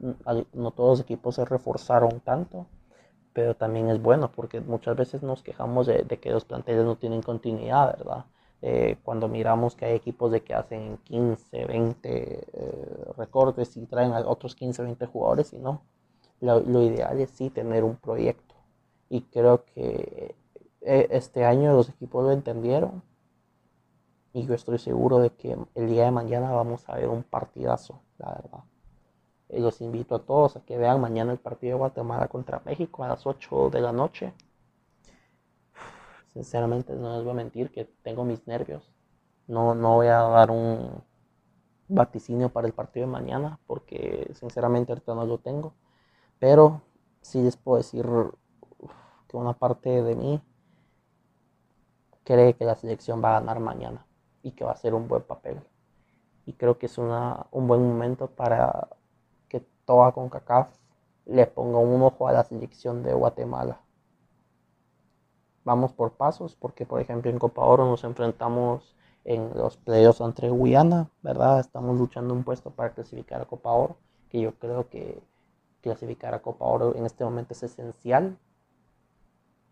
no 0.54 0.72
todos 0.72 1.00
los 1.00 1.00
equipos 1.02 1.36
se 1.36 1.46
reforzaron 1.46 2.20
tanto, 2.20 2.68
pero 3.34 3.56
también 3.56 3.90
es 3.90 4.02
bueno 4.02 4.32
porque 4.32 4.60
muchas 4.60 4.96
veces 4.98 5.24
nos 5.24 5.44
quejamos 5.44 5.88
de, 5.88 6.04
que 6.06 6.32
los 6.32 6.46
planteles 6.46 6.84
no 6.84 6.98
tienen 6.98 7.22
continuidad, 7.22 7.98
¿verdad? 7.98 8.26
Eh, 8.62 8.98
cuando 9.04 9.30
miramos 9.30 9.76
que 9.76 9.86
hay 9.86 9.96
equipos 9.96 10.32
de 10.32 10.42
que 10.44 10.54
hacen 10.54 10.98
15, 11.06 11.66
20 11.66 12.48
eh, 12.52 13.14
recortes 13.18 13.78
y 13.78 13.86
traen 13.86 14.12
a 14.12 14.20
otros 14.28 14.56
15, 14.56 14.84
20 14.84 15.06
jugadores 15.06 15.54
y 15.54 15.60
no. 15.60 15.84
Lo, 16.42 16.82
ideal 16.84 17.20
es 17.20 17.32
sí 17.32 17.50
tener 17.50 17.84
un 17.84 17.96
proyecto. 17.96 18.56
Y 19.10 19.22
creo 19.24 19.66
que 19.66 20.36
eh, 20.82 21.08
este 21.12 21.46
año 21.46 21.74
los 21.74 21.90
equipos 21.90 22.24
lo 22.24 22.32
entendieron. 22.32 23.04
Y 24.34 24.46
yo 24.46 24.54
estoy 24.54 24.80
seguro 24.80 25.20
de 25.20 25.32
que 25.32 25.58
el 25.76 25.88
día 25.88 26.06
de 26.06 26.12
mañana 26.12 26.52
vamos 26.52 26.88
a 26.90 26.96
ver 26.96 27.10
un 27.10 27.24
partidazo, 27.24 28.02
la 28.18 28.34
verdad. 28.34 28.69
Eh, 29.50 29.60
los 29.60 29.82
invito 29.82 30.16
a 30.16 30.20
todos 30.20 30.56
a 30.56 30.62
que 30.66 30.78
vean 30.78 31.02
mañana 31.02 31.32
el 31.32 31.40
partido 31.40 31.74
de 31.74 31.80
Guatemala 31.80 32.28
contra 32.28 32.62
México 32.66 33.04
a 33.04 33.08
las 33.10 33.26
8 33.26 33.70
de 33.72 33.82
la 33.82 33.92
noche. 33.92 34.34
Sinceramente 36.34 36.94
no 36.94 37.16
les 37.16 37.24
voy 37.24 37.32
a 37.32 37.36
mentir 37.36 37.72
que 37.72 37.86
tengo 38.04 38.24
mis 38.24 38.46
nervios. 38.48 38.92
No, 39.48 39.74
no 39.74 39.96
voy 39.96 40.08
a 40.08 40.20
dar 40.20 40.52
un 40.52 41.04
vaticinio 41.88 42.50
para 42.50 42.68
el 42.68 42.74
partido 42.74 43.08
de 43.08 43.12
mañana 43.12 43.60
porque 43.66 44.32
sinceramente 44.36 44.92
ahorita 44.92 45.16
no 45.16 45.26
lo 45.26 45.40
tengo. 45.40 45.74
Pero 46.38 46.82
sí 47.22 47.42
les 47.42 47.58
puedo 47.58 47.78
decir 47.78 48.06
que 49.28 49.38
una 49.38 49.54
parte 49.54 50.04
de 50.04 50.16
mí 50.16 50.42
cree 52.24 52.56
que 52.56 52.66
la 52.66 52.76
selección 52.76 53.24
va 53.24 53.38
a 53.38 53.40
ganar 53.40 53.60
mañana 53.60 54.06
y 54.44 54.52
que 54.52 54.64
va 54.64 54.72
a 54.72 54.76
ser 54.78 54.94
un 54.94 55.08
buen 55.08 55.24
papel. 55.24 55.60
Y 56.46 56.54
creo 56.54 56.78
que 56.78 56.86
es 56.86 56.98
una, 57.00 57.48
un 57.52 57.68
buen 57.68 57.82
momento 57.88 58.28
para 58.28 58.90
toda 59.90 60.12
CONCACAF 60.12 60.70
le 61.26 61.48
ponga 61.48 61.80
un 61.80 62.04
ojo 62.04 62.28
a 62.28 62.32
la 62.32 62.44
selección 62.44 63.02
de 63.02 63.12
Guatemala. 63.12 63.80
Vamos 65.64 65.94
por 65.94 66.12
pasos, 66.12 66.56
porque 66.56 66.86
por 66.86 67.02
ejemplo 67.02 67.32
en 67.32 67.40
Copa 67.40 67.64
Oro 67.66 67.86
nos 67.86 68.04
enfrentamos 68.04 68.96
en 69.26 69.50
los 69.56 69.78
playoffs 69.78 70.22
entre 70.22 70.52
Guyana, 70.52 71.10
¿verdad? 71.24 71.60
Estamos 71.60 71.98
luchando 71.98 72.36
un 72.36 72.44
puesto 72.44 72.70
para 72.70 72.92
clasificar 72.92 73.42
a 73.42 73.46
Copa 73.46 73.72
Oro, 73.72 73.98
que 74.30 74.40
yo 74.40 74.54
creo 74.60 74.88
que 74.90 75.24
clasificar 75.82 76.36
a 76.36 76.44
Copa 76.44 76.66
Oro 76.66 76.96
en 76.96 77.08
este 77.08 77.24
momento 77.24 77.54
es 77.54 77.64
esencial, 77.64 78.38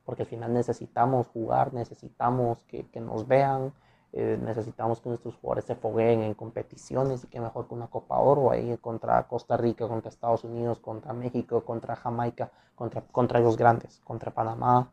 porque 0.04 0.24
al 0.24 0.30
final 0.30 0.52
necesitamos 0.52 1.28
jugar, 1.28 1.76
necesitamos 1.76 2.64
que, 2.64 2.88
que 2.88 3.02
nos 3.02 3.28
vean, 3.28 3.72
eh, 4.14 4.40
necesitamos 4.42 5.02
que 5.02 5.10
nuestros 5.10 5.36
jugadores 5.36 5.66
se 5.66 5.76
fogueen 5.76 6.22
en 6.24 6.34
competiciones 6.34 7.24
y 7.24 7.28
que 7.28 7.40
mejor 7.40 7.68
que 7.68 7.76
una 7.76 7.88
Copa 7.88 8.18
Oro 8.20 8.52
ahí 8.52 8.78
contra 8.78 9.28
Costa 9.28 9.58
Rica, 9.58 9.88
contra 9.88 10.10
Estados 10.10 10.44
Unidos, 10.44 10.80
contra 10.80 11.14
México, 11.14 11.64
contra 11.64 11.96
Jamaica, 11.96 12.52
contra, 12.76 13.02
contra 13.02 13.40
los 13.40 13.58
grandes, 13.58 14.02
contra 14.04 14.32
Panamá, 14.34 14.92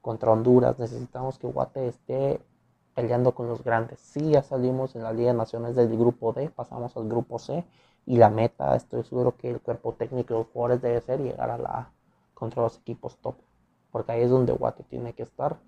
contra 0.00 0.32
Honduras. 0.32 0.78
Necesitamos 0.78 1.38
que 1.38 1.46
Guate 1.46 1.88
esté 1.88 2.40
peleando 2.94 3.34
con 3.34 3.48
los 3.48 3.62
grandes. 3.62 4.00
Sí, 4.00 4.30
ya 4.30 4.42
salimos 4.42 4.96
en 4.96 5.02
la 5.02 5.12
Liga 5.12 5.32
de 5.32 5.38
Naciones 5.38 5.76
del 5.76 5.96
grupo 5.96 6.32
D, 6.32 6.50
pasamos 6.50 6.96
al 6.96 7.08
grupo 7.08 7.38
C 7.38 7.64
y 8.06 8.16
la 8.16 8.30
meta, 8.30 8.74
estoy 8.74 9.04
seguro 9.04 9.36
que 9.36 9.50
el 9.50 9.60
cuerpo 9.60 9.92
técnico 9.92 10.34
de 10.34 10.40
los 10.40 10.48
jugadores 10.48 10.82
debe 10.82 11.00
ser 11.02 11.20
llegar 11.20 11.50
a 11.50 11.58
la 11.58 11.68
A 11.68 11.92
contra 12.34 12.62
los 12.62 12.78
equipos 12.78 13.18
top, 13.18 13.36
porque 13.92 14.12
ahí 14.12 14.22
es 14.22 14.30
donde 14.30 14.52
Guate 14.52 14.82
tiene 14.84 15.12
que 15.12 15.22
estar 15.24 15.58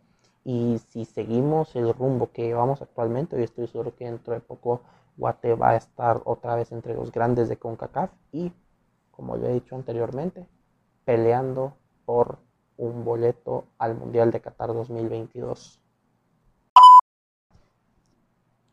y 0.44 0.78
si 0.88 1.04
seguimos 1.04 1.76
el 1.76 1.92
rumbo 1.92 2.30
que 2.32 2.42
llevamos 2.42 2.82
actualmente, 2.82 3.36
yo 3.36 3.44
estoy 3.44 3.66
seguro 3.66 3.94
que 3.94 4.06
dentro 4.06 4.34
de 4.34 4.40
poco 4.40 4.80
Guate 5.16 5.54
va 5.54 5.70
a 5.70 5.76
estar 5.76 6.22
otra 6.24 6.54
vez 6.54 6.72
entre 6.72 6.94
los 6.94 7.12
grandes 7.12 7.48
de 7.48 7.58
CONCACAF 7.58 8.10
y, 8.32 8.52
como 9.10 9.36
lo 9.36 9.48
he 9.48 9.52
dicho 9.52 9.76
anteriormente, 9.76 10.46
peleando 11.04 11.74
por 12.06 12.38
un 12.78 13.04
boleto 13.04 13.66
al 13.78 13.94
Mundial 13.94 14.30
de 14.30 14.40
Qatar 14.40 14.72
2022. 14.72 15.80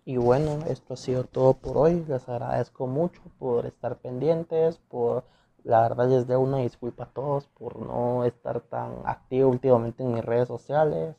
Y 0.06 0.15
bueno, 0.15 0.60
esto 0.69 0.93
ha 0.93 0.97
sido 0.97 1.25
todo 1.25 1.53
por 1.53 1.77
hoy. 1.77 2.06
Les 2.08 2.30
agradezco 2.30 2.88
mucho 2.88 3.21
por 3.38 3.65
estar 3.65 3.97
pendientes, 3.97 4.77
por 4.77 5.25
la 5.65 5.82
verdad 5.82 6.08
les 6.08 6.25
doy 6.25 6.38
una 6.38 6.60
disculpa 6.60 7.03
a 7.03 7.08
todos 7.08 7.47
por 7.47 7.77
no 7.77 8.23
estar 8.23 8.62
tan 8.62 9.01
activo 9.03 9.49
últimamente 9.49 10.03
en 10.03 10.13
mis 10.13 10.23
redes 10.23 10.47
sociales. 10.47 11.17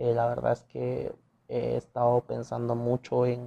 Eh, 0.00 0.14
la 0.14 0.26
verdad 0.28 0.52
es 0.52 0.62
que 0.62 1.12
he 1.48 1.76
estado 1.76 2.22
pensando 2.22 2.74
mucho 2.74 3.26
en, 3.26 3.46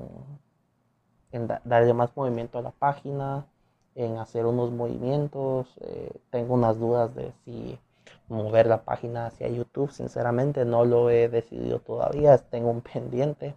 darle 1.65 1.93
más 1.93 2.15
movimiento 2.15 2.59
a 2.59 2.61
la 2.61 2.71
página, 2.71 3.47
en 3.95 4.17
hacer 4.17 4.45
unos 4.45 4.71
movimientos. 4.71 5.67
Eh, 5.81 6.11
tengo 6.29 6.53
unas 6.53 6.79
dudas 6.79 7.15
de 7.15 7.33
si 7.43 7.79
mover 8.29 8.67
la 8.67 8.83
página 8.83 9.25
hacia 9.27 9.47
YouTube. 9.49 9.91
Sinceramente 9.91 10.63
no 10.63 10.85
lo 10.85 11.09
he 11.09 11.27
decidido 11.27 11.79
todavía, 11.79 12.37
tengo 12.37 12.69
un 12.69 12.81
pendiente. 12.81 13.55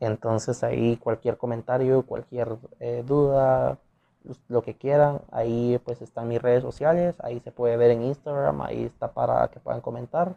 Entonces 0.00 0.62
ahí 0.62 0.96
cualquier 0.98 1.38
comentario, 1.38 2.02
cualquier 2.04 2.58
eh, 2.80 3.02
duda, 3.06 3.78
lo 4.48 4.62
que 4.62 4.74
quieran, 4.76 5.22
ahí 5.32 5.80
pues 5.84 6.02
están 6.02 6.28
mis 6.28 6.42
redes 6.42 6.62
sociales, 6.62 7.16
ahí 7.20 7.40
se 7.40 7.52
puede 7.52 7.76
ver 7.78 7.92
en 7.92 8.02
Instagram, 8.02 8.60
ahí 8.62 8.84
está 8.84 9.12
para 9.12 9.48
que 9.48 9.60
puedan 9.60 9.80
comentar. 9.80 10.34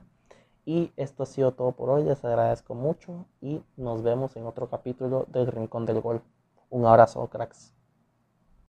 Y 0.66 0.92
esto 0.98 1.24
ha 1.24 1.26
sido 1.26 1.54
todo 1.54 1.72
por 1.74 1.90
hoy. 1.90 2.04
Les 2.04 2.24
agradezco 2.26 2.76
mucho 2.76 3.26
y 3.42 3.62
nos 3.78 4.04
vemos 4.04 4.36
en 4.36 4.46
otro 4.46 4.70
capítulo 4.70 5.26
del 5.30 5.48
Rincón 5.48 5.86
del 5.86 6.02
Gol. 6.02 6.22
Un 6.70 6.86
abrazo, 6.86 7.28
cracks. 7.28 7.73